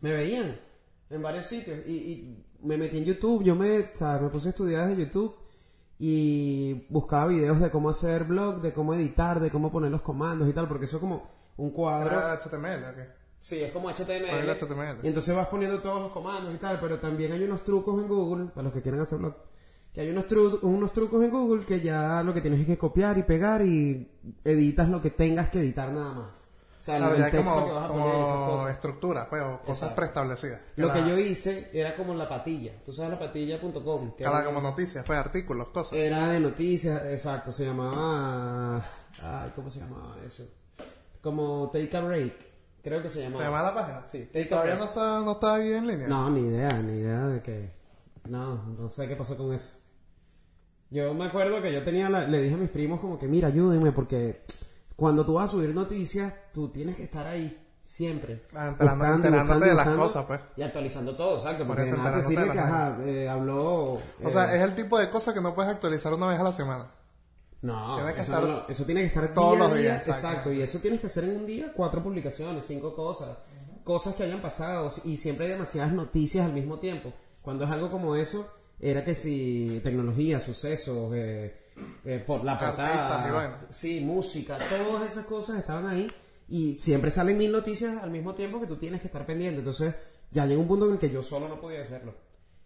[0.00, 0.60] me veían
[1.10, 1.80] en varios sitios.
[1.86, 5.06] Y, y me metí en YouTube, yo me, o sea, me puse a estudiar desde
[5.06, 5.34] YouTube
[6.02, 10.48] y buscaba videos de cómo hacer blog, de cómo editar, de cómo poner los comandos
[10.48, 12.10] y tal, porque eso es como un cuadro.
[12.18, 13.06] Era HTML, ¿o qué?
[13.38, 14.48] Sí, es como HTML.
[14.48, 15.00] Ah, HTML.
[15.04, 18.08] Y entonces vas poniendo todos los comandos y tal, pero también hay unos trucos en
[18.08, 19.34] Google, para los que quieran hacer blog,
[19.92, 22.78] que hay unos, tru- unos trucos en Google que ya lo que tienes es que
[22.78, 24.10] copiar y pegar y
[24.42, 26.49] editas lo que tengas que editar nada más.
[26.80, 28.70] O sea, el hay texto como, que vas a como poner y esas cosas.
[28.74, 29.96] estructura, pues, o cosas Exacto.
[29.96, 30.60] preestablecidas.
[30.76, 32.72] Lo que yo hice era como la patilla.
[32.86, 34.12] Tú sabes la patilla.com.
[34.18, 35.92] era- como noticias, pues, artículos, cosas.
[35.92, 38.82] Era de noticias, exacto, se llamaba...
[39.22, 40.44] Ay, ¿cómo se llamaba eso?
[41.20, 42.34] Como Take a Break,
[42.82, 43.44] creo que se ¿Se llamaba.
[43.44, 44.06] llama la página?
[44.06, 44.78] Sí, ¿Y Take a todavía Break.
[44.80, 46.08] no está, no está ahí en línea?
[46.08, 47.70] No, ni idea, ni idea de que...
[48.26, 49.72] No, no sé qué pasó con eso.
[50.90, 53.48] Yo me acuerdo que yo tenía, la- le dije a mis primos como que, mira,
[53.48, 54.42] ayúdenme porque
[55.00, 58.42] cuando tú vas a subir noticias, tú tienes que estar ahí siempre.
[58.54, 60.40] Ah, enterando- Buscando y enterándote de las cosas, pues.
[60.56, 63.94] Y actualizando todo, exacto, porque eso, de nada te sirve que, ajá, eh, habló...
[64.22, 66.52] O sea, es el tipo de cosas que no puedes actualizar una vez a la
[66.52, 66.86] semana.
[67.62, 69.96] No, Tiene que eso, estar no- eso tiene que estar todos día los día, días,
[70.06, 70.26] exacto.
[70.28, 70.52] exacto.
[70.52, 73.36] Y eso tienes que hacer en un día cuatro publicaciones, cinco cosas,
[73.84, 77.12] cosas que hayan pasado y siempre hay demasiadas noticias al mismo tiempo.
[77.42, 78.46] Cuando es algo como eso,
[78.78, 81.59] era que si tecnología, sucesos, eh,
[82.04, 86.10] eh, por la portada, sí, música, todas esas cosas estaban ahí
[86.48, 89.60] y siempre salen mil noticias al mismo tiempo que tú tienes que estar pendiente.
[89.60, 89.94] Entonces
[90.30, 92.14] ya llegó un punto en el que yo solo no podía hacerlo.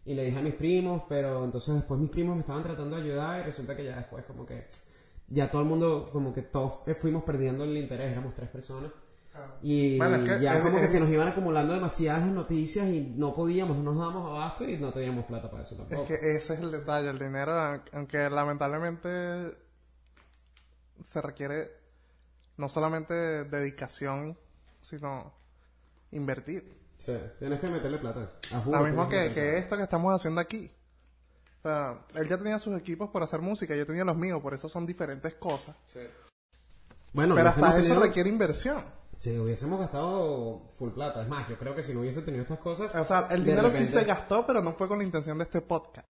[0.07, 3.03] Y le dije a mis primos, pero entonces después mis primos me estaban tratando de
[3.03, 4.67] ayudar y resulta que ya después como que
[5.29, 8.91] ya todo el mundo, como que todos fuimos perdiendo el interés, éramos tres personas.
[9.63, 12.87] Y Bueno, es que ya es- como que es- se nos iban acumulando demasiadas noticias
[12.89, 16.07] y no podíamos, no nos dábamos abasto y no teníamos plata para eso Es tampoco.
[16.09, 19.57] que ese es el detalle, el dinero, aunque lamentablemente
[21.03, 21.71] se requiere
[22.57, 24.39] no solamente dedicación,
[24.81, 25.33] sino
[26.13, 26.79] invertir.
[26.99, 28.31] Sí, tienes que meterle plata.
[28.67, 30.71] Lo mismo que, que esto que estamos haciendo aquí.
[31.59, 34.55] O sea, él ya tenía sus equipos para hacer música, yo tenía los míos, por
[34.55, 35.75] eso son diferentes cosas.
[37.13, 38.85] Bueno, Pero hasta eso tenido- requiere inversión.
[39.25, 41.23] Sí, hubiésemos gastado full plata.
[41.23, 42.95] Es más, yo creo que si no hubiese tenido estas cosas...
[42.95, 45.45] O sea, el dinero repente- sí se gastó, pero no fue con la intención de
[45.45, 46.07] este podcast.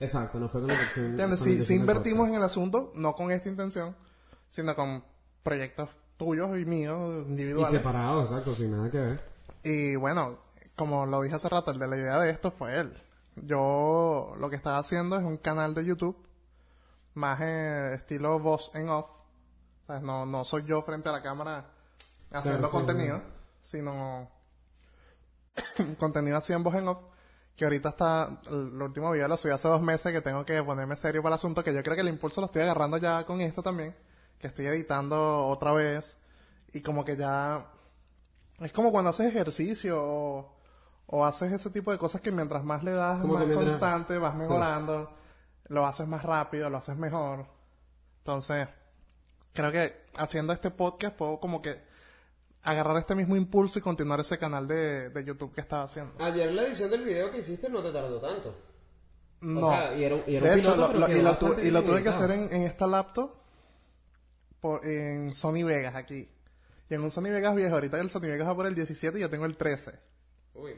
[0.00, 1.06] Exacto, no fue con la intención...
[1.06, 1.38] ¿Entiendes?
[1.40, 2.30] Si, si invertimos podcast.
[2.34, 3.94] en el asunto, no con esta intención,
[4.48, 5.04] sino con
[5.44, 7.70] proyectos tuyos y míos, Y individuales.
[7.70, 9.20] separados, exacto, sin nada que ver.
[9.62, 10.40] Y bueno,
[10.74, 12.92] como lo dije hace rato, el de la idea de esto fue él.
[13.36, 16.16] Yo lo que estaba haciendo es un canal de YouTube,
[17.14, 19.06] más eh, estilo voz en off.
[19.84, 21.77] O sea, no, no soy yo frente a la cámara
[22.32, 23.22] haciendo sí, contenido,
[23.62, 24.30] sino
[25.98, 26.98] contenido así en voz en off.
[27.56, 30.94] Que ahorita está, el último video lo subí hace dos meses, que tengo que ponerme
[30.94, 33.40] serio para el asunto, que yo creo que el impulso lo estoy agarrando ya con
[33.40, 33.96] esto también,
[34.38, 36.16] que estoy editando otra vez,
[36.72, 37.66] y como que ya
[38.60, 40.56] es como cuando haces ejercicio o,
[41.06, 44.18] o haces ese tipo de cosas que mientras más le das Como más mientras- constante,
[44.18, 44.42] vas Sí.
[44.42, 45.12] mejorando,
[45.64, 47.44] lo haces más rápido, lo haces mejor.
[48.18, 48.68] Entonces,
[49.52, 51.82] creo que haciendo este podcast puedo como que
[52.70, 56.12] agarrar este mismo impulso y continuar ese canal de, de YouTube que estaba haciendo.
[56.22, 58.54] Ayer la edición del video que hiciste no te tardó tanto.
[59.40, 59.70] No.
[59.70, 61.80] sea, y era y era un de hecho, piloto, lo, y lo, tuve, y lo
[61.80, 63.30] bien tuve que hacer en, en esta laptop
[64.60, 66.28] por, en Sony Vegas aquí.
[66.90, 69.20] Y en un Sony Vegas viejo, ahorita el Sony Vegas va por el 17 y
[69.20, 69.92] yo tengo el 13.
[70.54, 70.72] Uy.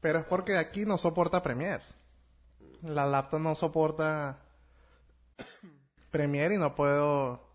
[0.00, 1.84] Pero es porque aquí no soporta Premiere.
[2.82, 4.42] La laptop no soporta
[6.10, 7.53] Premiere y no puedo...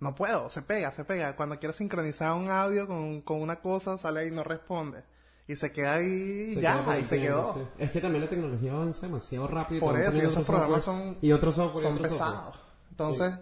[0.00, 1.36] No puedo, se pega, se pega.
[1.36, 5.04] Cuando quiero sincronizar un audio con, con una cosa, sale ahí y no responde.
[5.46, 7.54] Y se queda ahí Se ya, se quedó.
[7.54, 7.60] sí.
[7.78, 9.78] Es que también la tecnología avanza demasiado rápido.
[9.78, 11.84] y Por eso, y esos programas son- Y otro software.
[11.84, 12.12] y Son software.
[12.12, 12.58] pesados.
[12.90, 13.38] Entonces,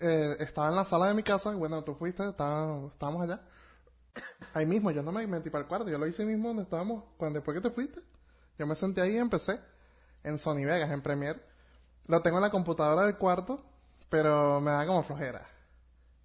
[0.00, 3.40] eh, estaba en la sala de mi casa, bueno, tú fuiste, estábamos allá.
[4.54, 7.04] Ahí mismo, yo no me metí para el cuarto, yo lo hice mismo donde estábamos,
[7.16, 8.00] cuando después que te fuiste.
[8.58, 9.58] Yo me senté ahí y empecé
[10.22, 11.40] en Sony Vegas, en Premiere.
[12.06, 13.60] Lo tengo en la computadora del cuarto,
[14.08, 15.46] pero me da como flojera.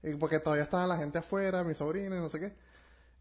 [0.04, 2.54] Y porque todavía estaba la gente afuera, mi sobrino y no sé qué.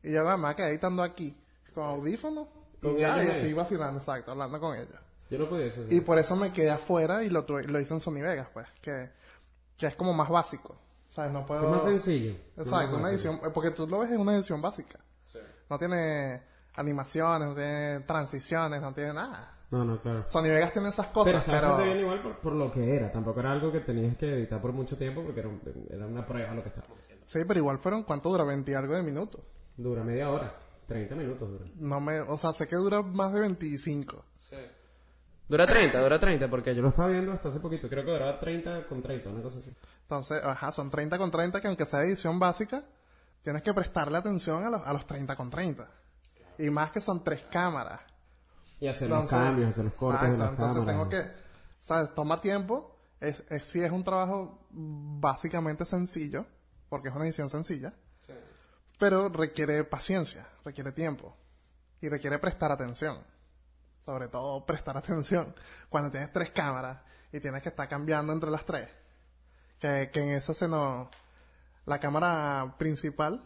[0.03, 1.37] Y yo me quedé editando aquí,
[1.75, 2.49] con audífonos,
[2.83, 3.27] y ya, ahí.
[3.29, 4.95] estoy vacilando, exacto, hablando con ellos.
[5.31, 5.83] Yo no podía eso.
[5.91, 8.67] Y por eso me quedé afuera y lo, tuve- lo hice en Sony Vegas, pues,
[8.81, 9.11] que,
[9.77, 10.77] que es como más básico.
[11.09, 11.33] ¿Sabes?
[11.33, 11.65] No puedo...
[11.65, 12.33] Es más sencillo.
[12.57, 15.01] Exacto, más una edición, porque tú lo ves en una edición básica.
[15.25, 15.39] Sí.
[15.69, 16.43] No tiene
[16.77, 19.56] animaciones, no tiene transiciones, no tiene nada.
[19.71, 20.25] No, no, claro.
[20.29, 21.55] Sony Vegas tiene esas Pero cosas, pero...
[21.69, 23.11] bastante bien igual por, por lo que era.
[23.11, 26.25] Tampoco era algo que tenías que editar por mucho tiempo porque era, un- era una
[26.25, 27.25] prueba lo que estábamos haciendo.
[27.27, 28.45] Sí, pero igual fueron, ¿cuánto dura?
[28.45, 29.41] 20 y algo de minutos.
[29.77, 30.55] Dura media hora.
[30.87, 31.65] 30 minutos dura.
[31.75, 34.25] No me, o sea, sé que dura más de 25.
[34.49, 34.57] Sí.
[35.49, 37.89] Dura 30, dura 30 porque yo lo estaba viendo hasta hace poquito.
[37.89, 39.73] Creo que duraba 30 con 30, una cosa así.
[40.03, 42.85] Entonces, ajá, son 30 con 30 que aunque sea edición básica,
[43.43, 45.89] tienes que prestarle atención a los, a los 30 con 30.
[46.59, 48.01] Y más que son tres cámaras.
[48.81, 51.09] Y hacer Entonces, los cambios, hacer los cortes de exacto, las entonces cámaras.
[51.11, 51.33] tengo que,
[51.81, 52.15] ¿sabes?
[52.15, 52.97] Toma tiempo.
[53.21, 56.47] Es, es, sí es un trabajo básicamente sencillo,
[56.91, 58.33] porque es una edición sencilla, Sí.
[58.99, 61.35] pero requiere paciencia, requiere tiempo
[62.01, 63.19] y requiere prestar atención.
[64.05, 65.55] Sobre todo prestar atención
[65.89, 66.99] cuando tienes tres cámaras
[67.33, 68.89] y tienes que estar cambiando entre las tres.
[69.79, 71.09] Que, que en eso se nos...
[71.87, 73.43] La cámara principal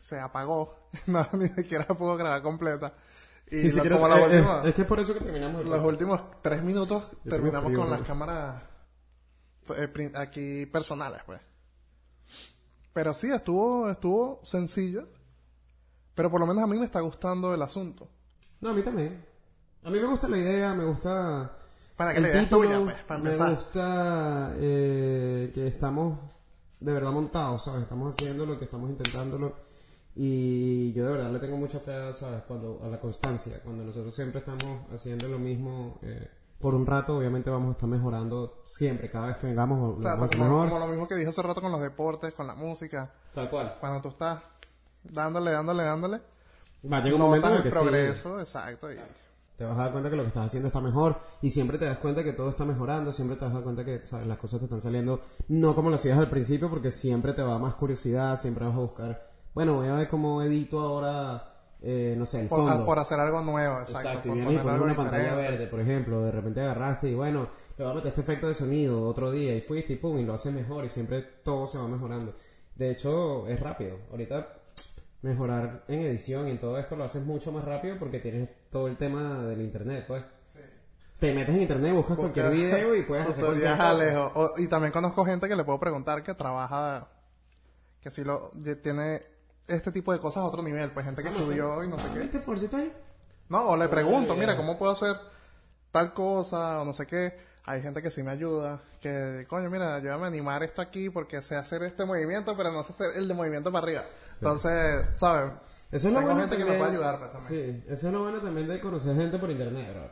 [0.00, 0.76] se apagó.
[1.06, 2.94] No, ni siquiera pudo grabar completa.
[3.50, 6.22] Y como la eh, eh, última- es que es por eso que terminamos los últimos
[6.42, 8.62] tres minutos Yo terminamos frío, con las cámaras
[9.76, 11.40] eh, aquí personales, pues.
[12.92, 15.06] Pero sí, estuvo, estuvo sencillo.
[16.14, 18.08] Pero por lo menos a mí me está gustando el asunto.
[18.60, 19.24] No, a mí también.
[19.84, 21.56] A mí me gusta la idea, me gusta
[21.96, 23.54] Para que el es título, tuya, pues, para me empezar.
[23.54, 26.18] gusta eh, que estamos
[26.80, 27.82] de verdad montados, ¿sabes?
[27.82, 29.54] Estamos haciendo lo que estamos intentándolo
[30.20, 32.42] y yo de verdad le tengo mucha fe, ¿sabes?
[32.42, 36.28] Cuando, a la constancia, cuando nosotros siempre estamos haciendo lo mismo eh,
[36.58, 40.02] por un rato, obviamente vamos a estar mejorando siempre, cada vez que vengamos lo O
[40.02, 40.68] sea, vamos como, mejor.
[40.70, 43.12] como lo mismo que dije hace rato con los deportes, con la música.
[43.32, 43.76] Tal cual.
[43.78, 44.42] Cuando tú estás
[45.04, 46.20] dándole, dándole, dándole,
[46.90, 48.92] Va, llega un momento en el sí, progreso, exacto.
[48.92, 48.98] Y,
[49.56, 51.84] te vas a dar cuenta que lo que estás haciendo está mejor y siempre te
[51.84, 54.26] das cuenta que todo está mejorando, siempre te vas a dar cuenta que ¿sabes?
[54.26, 57.58] las cosas te están saliendo no como lo hacías al principio porque siempre te va
[57.58, 59.27] más curiosidad, siempre vas a buscar,
[59.58, 62.84] bueno, voy a ver cómo edito ahora, eh, no sé, el por, fondo.
[62.84, 64.28] por hacer algo nuevo, exacto.
[64.28, 65.50] Por y poner algo una pantalla diferente.
[65.50, 68.54] verde, por ejemplo, de repente agarraste y bueno, le voy a meter este efecto de
[68.54, 71.76] sonido otro día y fuiste y pum, y lo haces mejor y siempre todo se
[71.76, 72.36] va mejorando.
[72.76, 73.96] De hecho, es rápido.
[74.12, 74.48] Ahorita
[75.22, 78.86] mejorar en edición y en todo esto lo haces mucho más rápido porque tienes todo
[78.86, 80.22] el tema del internet, pues.
[81.18, 84.30] Te metes en internet, buscas cualquier video y puedes hacer cualquier cosa.
[84.36, 87.08] o- o- y también conozco gente que le puedo preguntar que trabaja,
[88.00, 88.52] que si lo
[88.84, 89.22] tiene
[89.68, 92.20] este tipo de cosas a otro nivel, pues gente que estudió y no sé qué.
[92.20, 92.92] ¿Viste Forcito ahí?
[93.48, 95.16] No, o le pregunto, mira, ¿cómo puedo hacer
[95.92, 97.46] tal cosa o no sé qué?
[97.64, 101.42] Hay gente que sí me ayuda, que, coño, mira, ayúdame a animar esto aquí porque
[101.42, 104.04] sé hacer este movimiento, pero no sé hacer el de movimiento para arriba.
[104.34, 105.52] Entonces, ¿sabes?
[105.90, 107.82] Eso es lo Tengo bueno gente que me también- puede ayudar, pues, también.
[107.86, 110.10] Sí, eso es lo bueno también de conocer gente por internet, bro.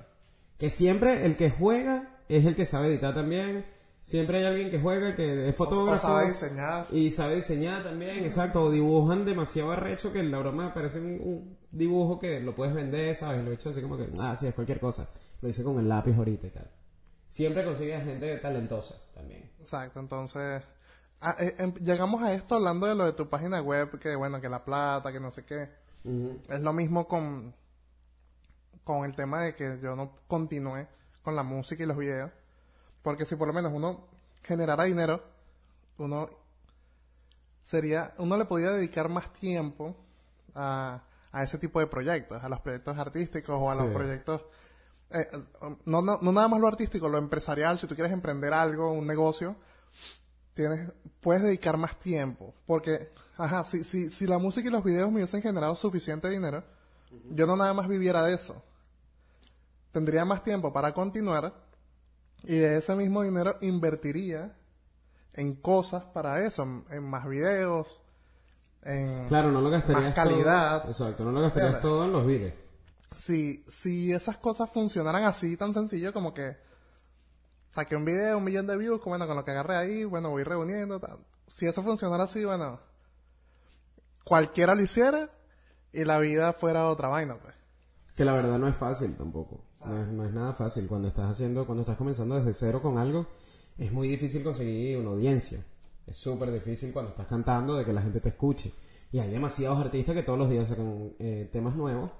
[0.58, 3.64] Que siempre el que juega es el que sabe editar también.
[4.06, 6.86] Siempre hay alguien que juega que es fotógrafo sabe diseñar.
[6.92, 8.62] y sabe diseñar también, exacto.
[8.62, 13.16] O dibujan demasiado arrecho que la broma parece un, un dibujo que lo puedes vender,
[13.16, 13.44] ¿sabes?
[13.44, 15.08] Lo he hecho así como que, ah, sí, es cualquier cosa.
[15.40, 16.70] Lo hice con el lápiz ahorita y tal.
[17.28, 19.50] Siempre consigues gente talentosa también.
[19.58, 20.62] Exacto, entonces
[21.20, 24.40] ah, eh, em, llegamos a esto hablando de lo de tu página web, que bueno,
[24.40, 25.68] que la plata, que no sé qué.
[26.48, 27.52] Es lo mismo con,
[28.84, 30.86] con el tema de que yo no continúe
[31.22, 32.30] con la música y los videos.
[33.06, 34.08] Porque si por lo menos uno
[34.42, 35.22] generara dinero,
[35.98, 36.28] uno
[37.62, 39.94] sería, uno le podría dedicar más tiempo
[40.56, 44.42] a, a ese tipo de proyectos, a los proyectos artísticos o a los proyectos,
[45.10, 45.24] eh,
[45.84, 49.06] no, no, no nada más lo artístico, lo empresarial, si tú quieres emprender algo, un
[49.06, 49.54] negocio,
[50.52, 50.90] tienes,
[51.20, 52.54] puedes dedicar más tiempo.
[52.66, 56.64] Porque, ajá, si, si, si la música y los videos me hubiesen generado suficiente dinero,
[57.30, 58.64] yo no nada más viviera de eso.
[59.92, 61.65] Tendría más tiempo para continuar
[62.44, 64.54] y de ese mismo dinero invertiría
[65.34, 68.00] en cosas para eso, en, en más videos,
[68.82, 69.26] en...
[69.28, 70.80] Claro, no lo gastarías Más calidad.
[70.82, 72.54] todo- exacto, no lo gastarías todo en los videos.
[73.18, 76.56] si, si esas cosas funcionaran así, tan sencillo como que
[77.72, 80.44] saqué un video, un millón de views, bueno, con lo que agarré ahí, bueno, voy
[80.44, 81.18] reuniendo, tal.
[81.48, 82.80] Si eso funcionara así, bueno,
[84.24, 85.30] cualquiera lo hiciera
[85.92, 87.54] y la vida fuera otra vaina, pues.
[88.14, 89.60] Que la verdad no es fácil tampoco.
[89.84, 90.86] No es, no es nada fácil.
[90.86, 93.26] Cuando estás haciendo, cuando estás comenzando desde cero con algo,
[93.78, 95.64] es muy difícil conseguir una audiencia.
[96.06, 98.72] Es súper difícil cuando estás cantando de que la gente te escuche.
[99.12, 102.10] Y hay demasiados artistas que todos los días sacan eh, temas nuevos.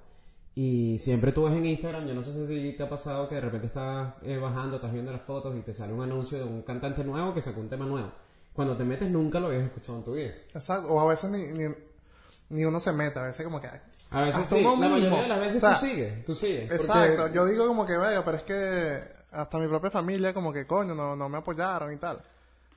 [0.55, 3.41] Y siempre tú ves en Instagram, yo no sé si te ha pasado que de
[3.41, 6.63] repente estás eh, bajando, estás viendo las fotos y te sale un anuncio de un
[6.63, 8.11] cantante nuevo que sacó un tema nuevo.
[8.53, 10.31] Cuando te metes nunca lo habías escuchado en tu vida.
[10.55, 10.91] Exacto.
[10.91, 11.71] O a veces ni, ni,
[12.49, 13.67] ni uno se mete, a veces como que...
[14.09, 16.35] A veces hasta sí, uno la mayoría de las veces O sea, tú sigues, tú
[16.35, 16.63] sigues.
[16.69, 18.99] porque- Exacto, yo digo como que, vaya, pero es que
[19.31, 22.21] hasta mi propia familia como que, coño, no, no me apoyaron y tal.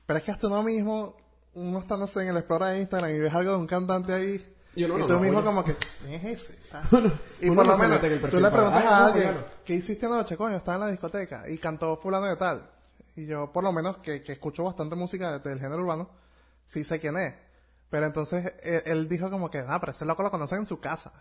[0.05, 1.15] Pero es que hasta uno mismo,
[1.53, 4.13] uno está, no sé, en el Explorer de Instagram y ves algo de un cantante
[4.13, 6.59] ahí, Y uno no tú mismo como que, ¿quién es ese?
[6.91, 9.47] Uno- y por lo menos, tú le preguntas "Ay, a alguien, apoyarlo".
[9.65, 10.57] ¿qué hiciste anoche, coño?
[10.57, 12.69] Estaba en la discoteca y cantó fulano de tal.
[13.15, 16.09] Y yo, por lo menos, que, que escucho bastante música de- del género urbano,
[16.67, 17.33] sí sé quién es.
[17.91, 20.79] Pero entonces él, él dijo como que, ah, pero ese loco lo conocen en su
[20.79, 21.11] casa.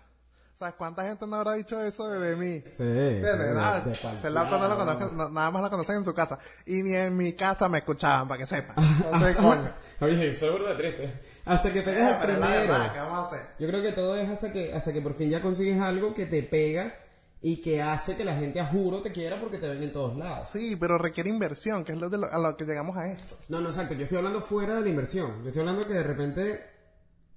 [0.58, 2.62] ¿Sabes cuánta gente no habrá dicho eso de, de mí?
[2.70, 6.04] Sí, De, de ese cualquier loco no lo conocen, no- nada más lo conocen en
[6.04, 6.38] su casa.
[6.66, 8.76] Y ni en mi casa me escuchaban, para que sepan.
[9.02, 9.72] Entonces, coño.
[10.00, 11.20] Oye, eso es verdad triste.
[11.46, 12.72] Hasta que pegas Eh, el primero.
[12.72, 13.46] verdad, ¿qué vamos a hacer?
[13.58, 16.26] Yo creo que todo es hasta que hasta que por fin ya consigues algo que
[16.26, 16.94] te pega
[17.42, 20.16] y que hace que la gente a juro te quiera porque te ven en todos
[20.16, 20.48] lados.
[20.50, 23.36] Sí, pero requiere inversión, que es lo de lo- a lo que llegamos a esto.
[23.48, 23.94] No, no, exacto.
[23.94, 25.40] Yo estoy hablando fuera de la inversión.
[25.42, 26.60] Yo estoy hablando que de repente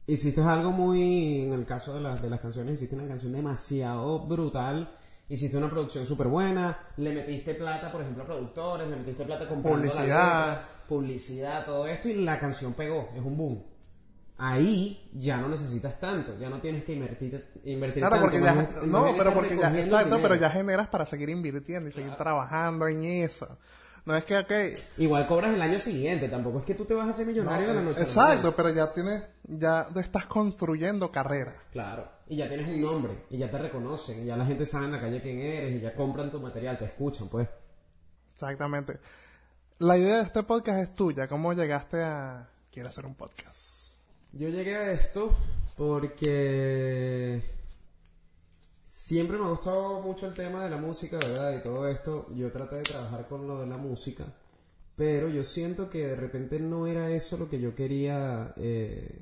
[0.08, 1.44] hiciste algo muy...
[1.44, 4.98] En el caso de, las de las canciones, hiciste una canción demasiado brutal.
[5.30, 6.78] Hiciste una producción súper buena.
[6.98, 8.88] Le metiste plata, por ejemplo, a productores.
[8.90, 10.02] Le metiste plata la Publicidad.
[10.02, 12.10] letra, publicidad, todo esto.
[12.10, 13.10] Y la canción pegó.
[13.16, 13.64] Es un boom.
[14.44, 18.30] Ahí ya no necesitas tanto, ya no tienes que invertir, invertir Claro, tanto.
[18.30, 21.94] porque ya, más no, pero porque ya, exacto, pero ya generas para seguir invirtiendo y
[21.94, 23.58] seguir trabajando en eso.
[24.06, 24.52] No es que, ok,
[24.98, 27.74] Igual cobras el año siguiente, tampoco es que tú te vas a hacer millonario de
[27.74, 31.56] la noche exacto, pero ya tienes, ya estás construyendo carrera.
[31.72, 34.88] Claro, y ya tienes un nombre, y ya te reconocen, y ya la gente sabe
[34.88, 37.48] en la calle quién eres, y ya compran tu material, te escuchan, pues.
[38.34, 39.00] Exactamente.
[39.80, 41.28] La idea de este podcast es tuya.
[41.28, 42.50] ¿Cómo llegaste a...
[42.72, 43.73] Quiero hacer un podcast?
[44.34, 45.32] Yo llegué a esto
[45.78, 47.42] porque
[48.84, 51.56] siempre me ha gustado mucho el tema de la música, ¿verdad?
[51.58, 54.26] Y todo esto, yo traté de trabajar con lo de la música,
[54.96, 59.22] pero yo siento que de repente no era eso lo que yo quería eh,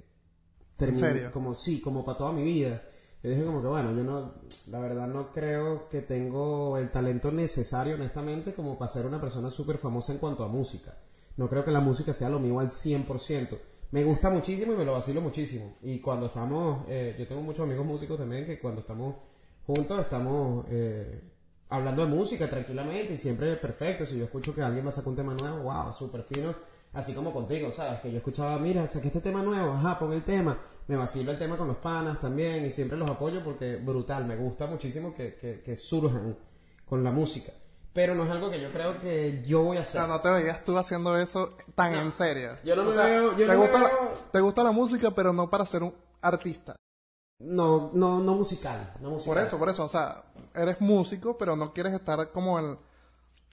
[0.77, 1.31] terminar- serio?
[1.31, 2.81] Como sí, como para toda mi vida.
[3.23, 4.33] Yo dije como que bueno, yo no,
[4.67, 9.51] la verdad no creo que tengo el talento necesario, honestamente, como para ser una persona
[9.51, 10.97] súper famosa en cuanto a música.
[11.37, 13.59] No creo que la música sea lo mío al 100%.
[13.91, 15.75] Me gusta muchísimo y me lo vacilo muchísimo.
[15.81, 19.15] Y cuando estamos, eh, yo tengo muchos amigos músicos también que cuando estamos
[19.67, 21.21] juntos estamos eh,
[21.67, 24.05] hablando de música tranquilamente y siempre perfecto.
[24.05, 26.55] Si yo escucho que alguien va a sacar un tema nuevo, wow, súper fino.
[26.93, 27.99] Así como contigo, ¿sabes?
[27.99, 30.57] Que yo escuchaba, mira, saqué este tema nuevo, ajá, pon el tema.
[30.87, 34.37] Me vacilo el tema con los panas también y siempre los apoyo porque brutal, me
[34.37, 36.37] gusta muchísimo que, que surjan
[36.85, 37.51] con la música.
[37.93, 39.99] Pero no es algo que yo creo que yo voy a O hacer.
[40.01, 42.57] sea, no te veías tú haciendo eso tan en serio.
[42.63, 44.63] yo no O me sea, veo- yo te, no me gusta la, veo- te gusta
[44.63, 46.75] la música, pero no para ser un artista.
[47.39, 49.33] No, no, no musical, no musical.
[49.35, 49.85] Por eso, por eso.
[49.85, 50.23] O sea,
[50.55, 52.77] eres músico, pero no quieres estar como en,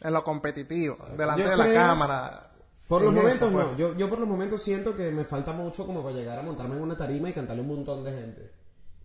[0.03, 2.51] en lo competitivo, delante de la cámara.
[2.87, 3.67] Por los eso, momentos pues.
[3.67, 6.43] no, yo, yo por los momentos siento que me falta mucho como para llegar a
[6.43, 8.53] montarme en una tarima y cantarle a un montón de gente.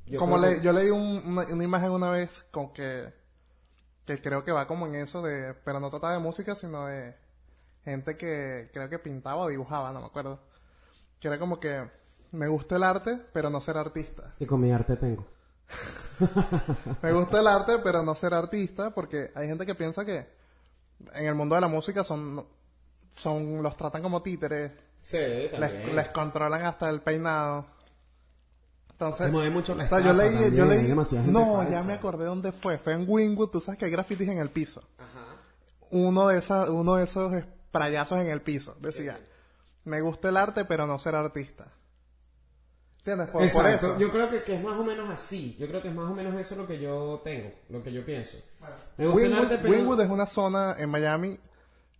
[0.05, 3.13] Yo como le, que- yo leí un- una, una imagen una vez con que,
[4.05, 7.15] que creo que va como en eso de, pero no trata de música, sino de
[7.83, 10.39] gente que creo que pintaba o dibujaba, no me acuerdo.
[11.19, 11.89] Que era como que
[12.31, 14.33] me gusta el arte, pero no ser artista.
[14.39, 15.25] Y con mi arte tengo.
[17.01, 20.27] Me gusta el arte, pero no ser artista, porque hay gente que piensa que
[21.13, 22.45] en el mundo de la música son,
[23.15, 24.71] son los tratan como títeres,
[25.03, 27.65] Sí, les, les controlan hasta el peinado.
[28.93, 31.93] Entonces, Se mueve mucho la o sea, yo leí, también, yo leí, no, ya me
[31.93, 34.81] acordé dónde fue, fue en Wingwood, tú sabes que hay grafitis en el piso.
[34.97, 35.35] Ajá.
[35.89, 37.33] Uno de esas, uno de esos
[37.69, 39.19] sprayazos en el piso, decía,
[39.83, 41.67] me gusta el arte, pero no ser artista.
[42.99, 43.29] ¿Entiendes?
[43.29, 43.97] Por, por eso.
[43.97, 45.57] yo creo que, que es más o menos así.
[45.59, 48.05] Yo creo que es más o menos eso lo que yo tengo, lo que yo
[48.05, 48.37] pienso.
[48.97, 49.73] Me gusta el Wingwood, arte, pero...
[49.73, 51.37] Wingwood es una zona en Miami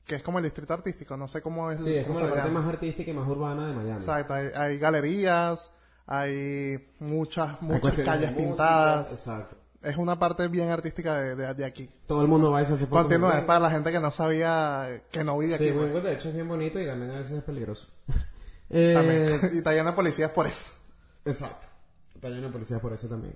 [0.06, 1.84] que es como el distrito artístico, no sé cómo es.
[1.84, 2.62] Sí, es como la parte llama.
[2.62, 4.00] más artística y más urbana de Miami.
[4.00, 5.72] Exacto, hay, hay galerías,
[6.06, 9.12] hay muchas, muchas calles música, pintadas.
[9.12, 9.58] Exacto.
[9.82, 11.90] Es una parte bien artística de, de, de aquí.
[12.08, 13.12] Todo el mundo va a esa hacer fotos.
[13.12, 15.74] Es para la gente que no sabía, que no vive Sí, aquí.
[15.74, 15.86] pues.
[15.86, 17.88] Wingwood de hecho es bien bonito y también a veces es peligroso.
[18.70, 19.40] Eh, También.
[19.54, 20.72] y está lleno de policías por eso.
[21.26, 21.68] Exacto.
[22.16, 23.36] Está de policías por eso también.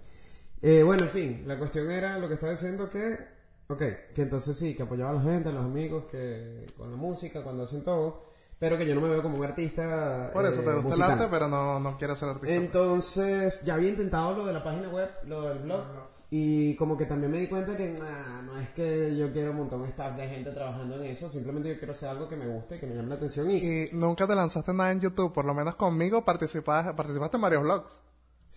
[0.62, 3.20] Eh, bueno, en fin, la cuestión era lo que estaba diciendo que,
[3.68, 3.84] ok,
[4.16, 7.44] que entonces sí, que apoyaba a la gente, a los amigos, que con la música,
[7.44, 10.30] cuando hacen todo, pero que yo no me veo como un artista.
[10.34, 11.12] Por eso eh, te gusta musical.
[11.12, 12.56] el arte, pero no, no quieres ser artista.
[12.56, 15.84] Entonces, ya había intentado lo de la página web, lo del blog,
[16.30, 19.58] y como que también me di cuenta que nah, no es que yo quiero un
[19.58, 22.48] montón de staff de gente trabajando en eso, simplemente yo quiero hacer algo que me
[22.48, 23.58] guste, que me llame la atención y...
[23.58, 27.64] Y nunca te lanzaste nada en YouTube, por lo menos conmigo participaste, participaste en varios
[27.64, 27.94] vlogs.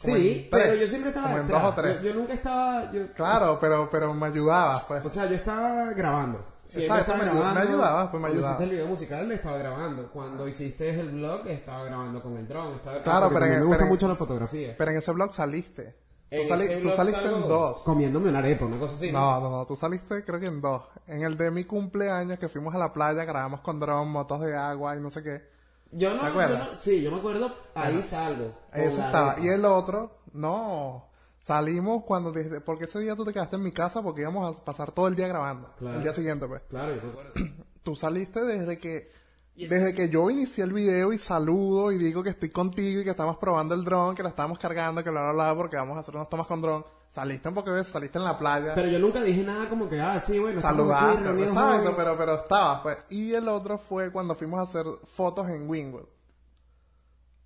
[0.02, 1.48] como Sí, en pero tres, yo siempre estaba detrás.
[1.48, 1.96] dos o tres.
[2.02, 2.90] Yo, yo nunca estaba...
[2.92, 5.04] Yo, Claro, pero, pero me ayudabas, pues.
[5.04, 6.44] O sea, yo estaba grabando.
[6.78, 7.60] Exacto, me ayu- me grabando.
[7.60, 8.50] ayudabas, pues, me Cuando ayudabas.
[8.50, 10.10] hiciste el video musical, estaba grabando.
[10.12, 12.74] Cuando hiciste el blog, estaba grabando con el dron.
[12.76, 14.74] Estaba Claro, porque pero en- me gusta pero en- mucho la fotografía.
[14.78, 15.96] Pero en ese blog saliste.
[16.30, 17.82] Tú, En sali- tú saliste salgo en dos.
[17.82, 19.10] Comiéndome una arepa, una cosa así.
[19.10, 20.82] No, no, no, tú saliste creo que en dos.
[21.08, 24.56] En el de mi cumpleaños que fuimos a la playa, grabamos con dron, motos de
[24.56, 25.42] agua y no sé qué.
[25.90, 26.68] Yo no, ¿Te yo acuerdas?
[26.70, 28.52] no- sí, yo me acuerdo, ahí salgo.
[28.72, 29.40] con Eso estaba.
[29.40, 31.09] Y el otro, no.
[31.40, 34.64] Salimos cuando dijiste, porque ese día tú te quedaste en mi casa porque íbamos a
[34.64, 35.74] pasar todo el día grabando.
[35.78, 35.96] Claro.
[35.96, 36.62] El día siguiente, pues.
[36.68, 37.32] Claro, yo me acuerdo.
[37.82, 39.10] Tú saliste desde que,
[39.56, 43.10] desde que yo inicié el video y saludo y digo que estoy contigo y que
[43.10, 46.00] estamos probando el dron, que la estamos cargando, que bla, bla, bla, porque vamos a
[46.00, 46.84] hacer unas tomas con dron.
[47.08, 48.74] Saliste un poco de veces, saliste en la playa.
[48.74, 52.18] Pero yo nunca dije nada como que, ah, sí, bueno, aquí Saludaste, reunidos exacto, pero,
[52.18, 52.98] pero estabas, pues.
[53.08, 54.84] Y el otro fue cuando fuimos a hacer
[55.16, 56.04] fotos en Wingwood.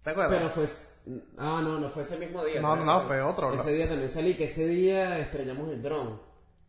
[0.03, 0.37] ¿Te acuerdas?
[0.37, 0.67] Pero fue...
[1.37, 2.61] Ah, no, no fue ese mismo día.
[2.61, 2.85] No, ¿sabes?
[2.85, 6.21] no, fue otro, Ese día también salí, que ese día estrellamos el dron.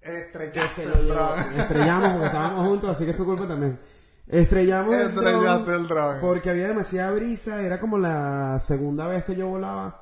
[0.01, 1.13] Estrellaste se el llevó.
[1.13, 1.39] dron.
[1.57, 3.79] Estrellamos porque estábamos juntos, así que es tu culpa también.
[4.27, 10.01] Estrellamos el dron porque había demasiada brisa, era como la segunda vez que yo volaba.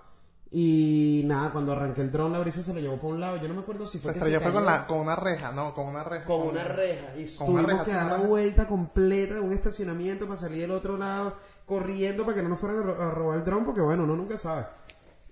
[0.55, 3.38] Y nada, cuando arranqué el dron la brisa se lo llevó por un lado.
[3.38, 5.15] Yo no me acuerdo si Se fue que estrelló se fue con, la, con una
[5.15, 6.25] reja, no, con una reja.
[6.25, 10.27] con una reja y con tuvimos reja, que dar la vuelta completa de un estacionamiento
[10.27, 13.38] para salir del otro lado corriendo para que no nos fueran a, ro- a robar
[13.39, 14.66] el dron, porque bueno, uno nunca sabe.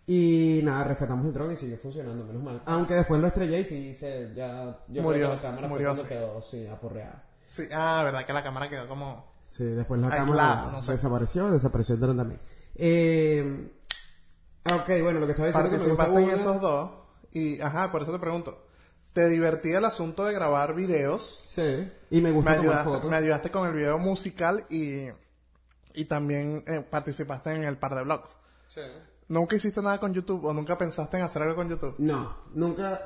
[0.08, 2.62] Y nada, rescatamos el dron y siguió funcionando, menos mal.
[2.66, 5.96] Aunque después lo estrellé y sí, se, ya, yo Murió, creo que la cámara murió,
[5.96, 6.04] sí.
[6.08, 7.24] quedó, sí, aporreada.
[7.50, 9.32] Sí, ah, verdad que la cámara quedó como...
[9.46, 10.92] Sí, después la Aislada, cámara no sé.
[10.94, 12.40] desapareció, desapareció el dron también.
[12.76, 13.72] Eh,
[14.66, 16.92] ok, bueno, lo que estaba diciendo que me gusta en esos dos
[17.34, 18.66] y, ajá, por eso te pregunto.
[19.14, 21.44] ¿Te divertía el asunto de grabar videos?
[21.46, 23.10] Sí, y me Me gusta tomar ayudaste, fotos.
[23.12, 25.08] me ayudaste con el video musical y,
[25.94, 28.38] y también eh, participaste en el par de vlogs.
[28.68, 28.82] Sí.
[29.28, 31.96] ¿Nunca hiciste nada con YouTube o nunca pensaste en hacer algo con YouTube?
[32.00, 33.06] No, nunca.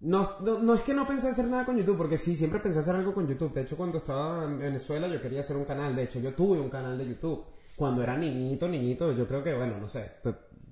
[0.00, 2.80] No, no, no es que no pensé hacer nada con YouTube, porque sí, siempre pensé
[2.80, 3.54] hacer algo con YouTube.
[3.54, 5.96] De hecho, cuando estaba en Venezuela, yo quería hacer un canal.
[5.96, 7.46] De hecho, yo tuve un canal de YouTube.
[7.76, 10.12] Cuando era niñito, niñito, yo creo que, bueno, no sé.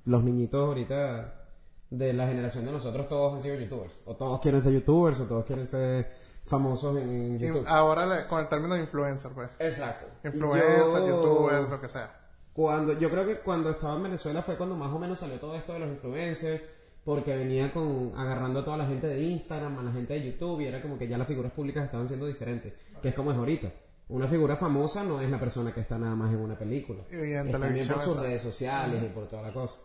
[0.04, 1.46] Los niñitos ahorita
[1.88, 4.02] de la generación de nosotros, todos han sido YouTubers.
[4.04, 6.12] O todos quieren ser YouTubers, o todos quieren ser
[6.46, 7.64] famosos en YouTube.
[7.66, 9.50] ahora le- con el término de influencer, pues.
[9.58, 10.06] Exacto.
[10.24, 12.20] Influencer, Yo- youtuber, lo que sea.
[12.52, 15.56] Cuando, yo creo que cuando estaba en Venezuela fue cuando más o menos salió todo
[15.56, 16.62] esto de los influencers,
[17.04, 20.60] porque venía con agarrando a toda la gente de Instagram, a la gente de YouTube,
[20.60, 22.72] y era como que ya las figuras públicas estaban siendo diferentes,
[23.02, 23.70] que es como es ahorita.
[24.08, 27.02] Una figura famosa no es la persona que está nada más en una película.
[27.10, 29.76] Y en es también por sus redes sociales y por toda la cosa.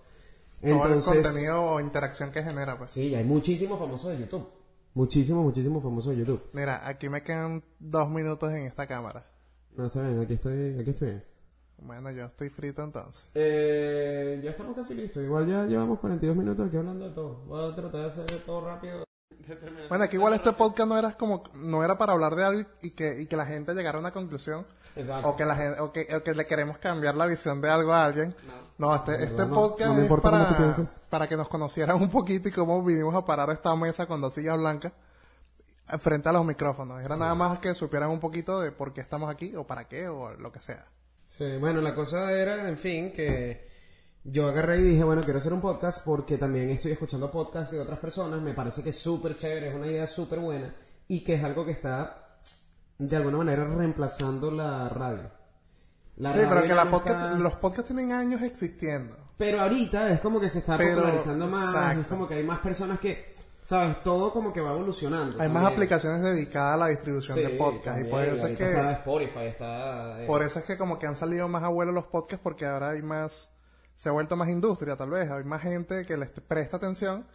[0.62, 2.92] Todo el Entonces, contenido o interacción que genera, pues.
[2.92, 4.46] sí, hay muchísimos famosos de YouTube.
[4.94, 6.44] Muchísimos, muchísimos famosos de YouTube.
[6.54, 9.26] Mira, aquí me quedan dos minutos en esta cámara.
[9.76, 11.22] No, está bien, aquí estoy, aquí estoy.
[11.78, 13.28] Bueno, yo estoy frito entonces.
[13.34, 15.24] Eh, ya estamos casi listos.
[15.24, 17.44] Igual ya llevamos 42 minutos aquí hablando de todo.
[17.46, 19.09] Voy a tratar de hacer todo rápido.
[19.90, 22.92] Bueno, aquí igual este podcast no era como no era para hablar de algo y
[22.92, 24.66] que, y que la gente llegara a una conclusión
[24.96, 25.30] Exacto.
[25.30, 27.94] o que la gente o que, o que le queremos cambiar la visión de algo
[27.94, 28.34] a alguien.
[28.78, 29.54] No, este, este no.
[29.54, 30.74] podcast es para,
[31.10, 34.34] para que nos conocieran un poquito y cómo vinimos a parar esta mesa con dos
[34.34, 34.94] sillas blancas
[36.00, 37.02] frente a los micrófonos.
[37.02, 40.08] Era nada más que supieran un poquito de por qué estamos aquí o para qué
[40.08, 40.86] o lo que sea.
[41.26, 43.69] Sí, bueno, la cosa era, en fin, que
[44.24, 47.80] yo agarré y dije, bueno, quiero hacer un podcast porque también estoy escuchando podcasts de
[47.80, 48.42] otras personas.
[48.42, 50.74] Me parece que es súper chévere, es una idea súper buena
[51.08, 52.38] y que es algo que está
[52.98, 55.32] de alguna manera reemplazando la radio.
[56.18, 59.16] La sí, radio pero que ya la no podcast, está- los podcasts tienen años existiendo.
[59.38, 62.02] Pero ahorita es como que se está Pero- popularizando más, exacto.
[62.02, 64.04] es como que hay más personas que, ¿sabes?
[64.04, 65.42] Todo como que va evolucionando.
[65.42, 68.70] Hay más aplicaciones dedicadas a la distribución Sí, de podcast y por eso es que
[68.70, 70.22] está Spotify, está...
[70.22, 72.90] eh, Por eso es que como que han salido más abuelos los podcasts porque ahora
[72.90, 73.50] hay más,
[74.00, 77.26] se ha vuelto más industria tal vez, hay más gente que les presta atención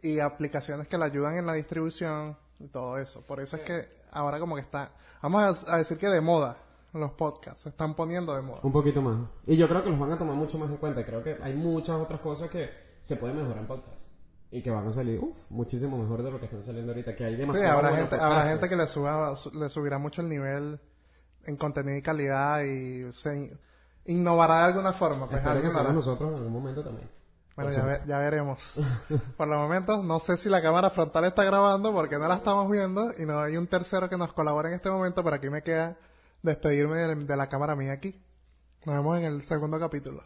[0.00, 3.22] y aplicaciones que le ayudan en la distribución y todo eso.
[3.26, 6.56] Por eso es que ahora como que está, vamos a, a decir que de moda
[6.92, 8.60] los podcasts, se están poniendo de moda.
[8.62, 9.16] Un poquito más.
[9.46, 11.04] Y yo creo que los van a tomar mucho más en cuenta.
[11.04, 12.68] Creo que hay muchas otras cosas que
[13.00, 14.02] se pueden mejorar en podcast.
[14.50, 17.16] Y que van a salir, uff, muchísimo mejor de lo que están saliendo ahorita.
[17.16, 20.20] Que hay Sí, demasiado habrá gente, habrá gente que le suba, su- le subirá mucho
[20.20, 20.78] el nivel
[21.46, 23.56] en contenido y calidad y se
[24.06, 25.28] innovará de alguna forma.
[25.28, 25.92] Pues que hará.
[25.92, 27.08] nosotros en algún momento también.
[27.54, 28.74] Bueno, ya, ve- ya veremos.
[29.36, 32.70] Por el momento, no sé si la cámara frontal está grabando porque no la estamos
[32.70, 35.62] viendo y no hay un tercero que nos colabore en este momento, pero aquí me
[35.62, 35.96] queda
[36.42, 38.20] despedirme de, de la cámara mía aquí.
[38.86, 40.22] Nos vemos en el segundo capítulo.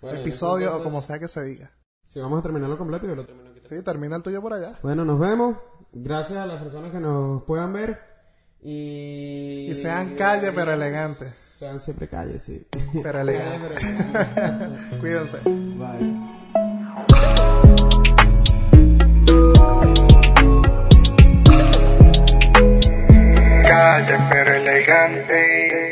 [0.00, 1.70] Bueno, en Episodio o como sea que se diga.
[2.02, 3.60] Si vamos a terminarlo completo, yo lo termino aquí.
[3.68, 4.78] Sí, termina el tuyo por allá.
[4.82, 5.56] Bueno, nos vemos.
[5.92, 8.00] Gracias a las personas que nos puedan ver.
[8.62, 9.70] Y...
[9.70, 11.34] Y sean calle pero elegantes.
[11.60, 12.66] Sean siempre calle, sí.
[13.02, 13.74] Pero elegante.
[14.98, 15.40] Cuídense.
[15.44, 16.16] Bye.
[23.62, 25.89] Calle pero elegante.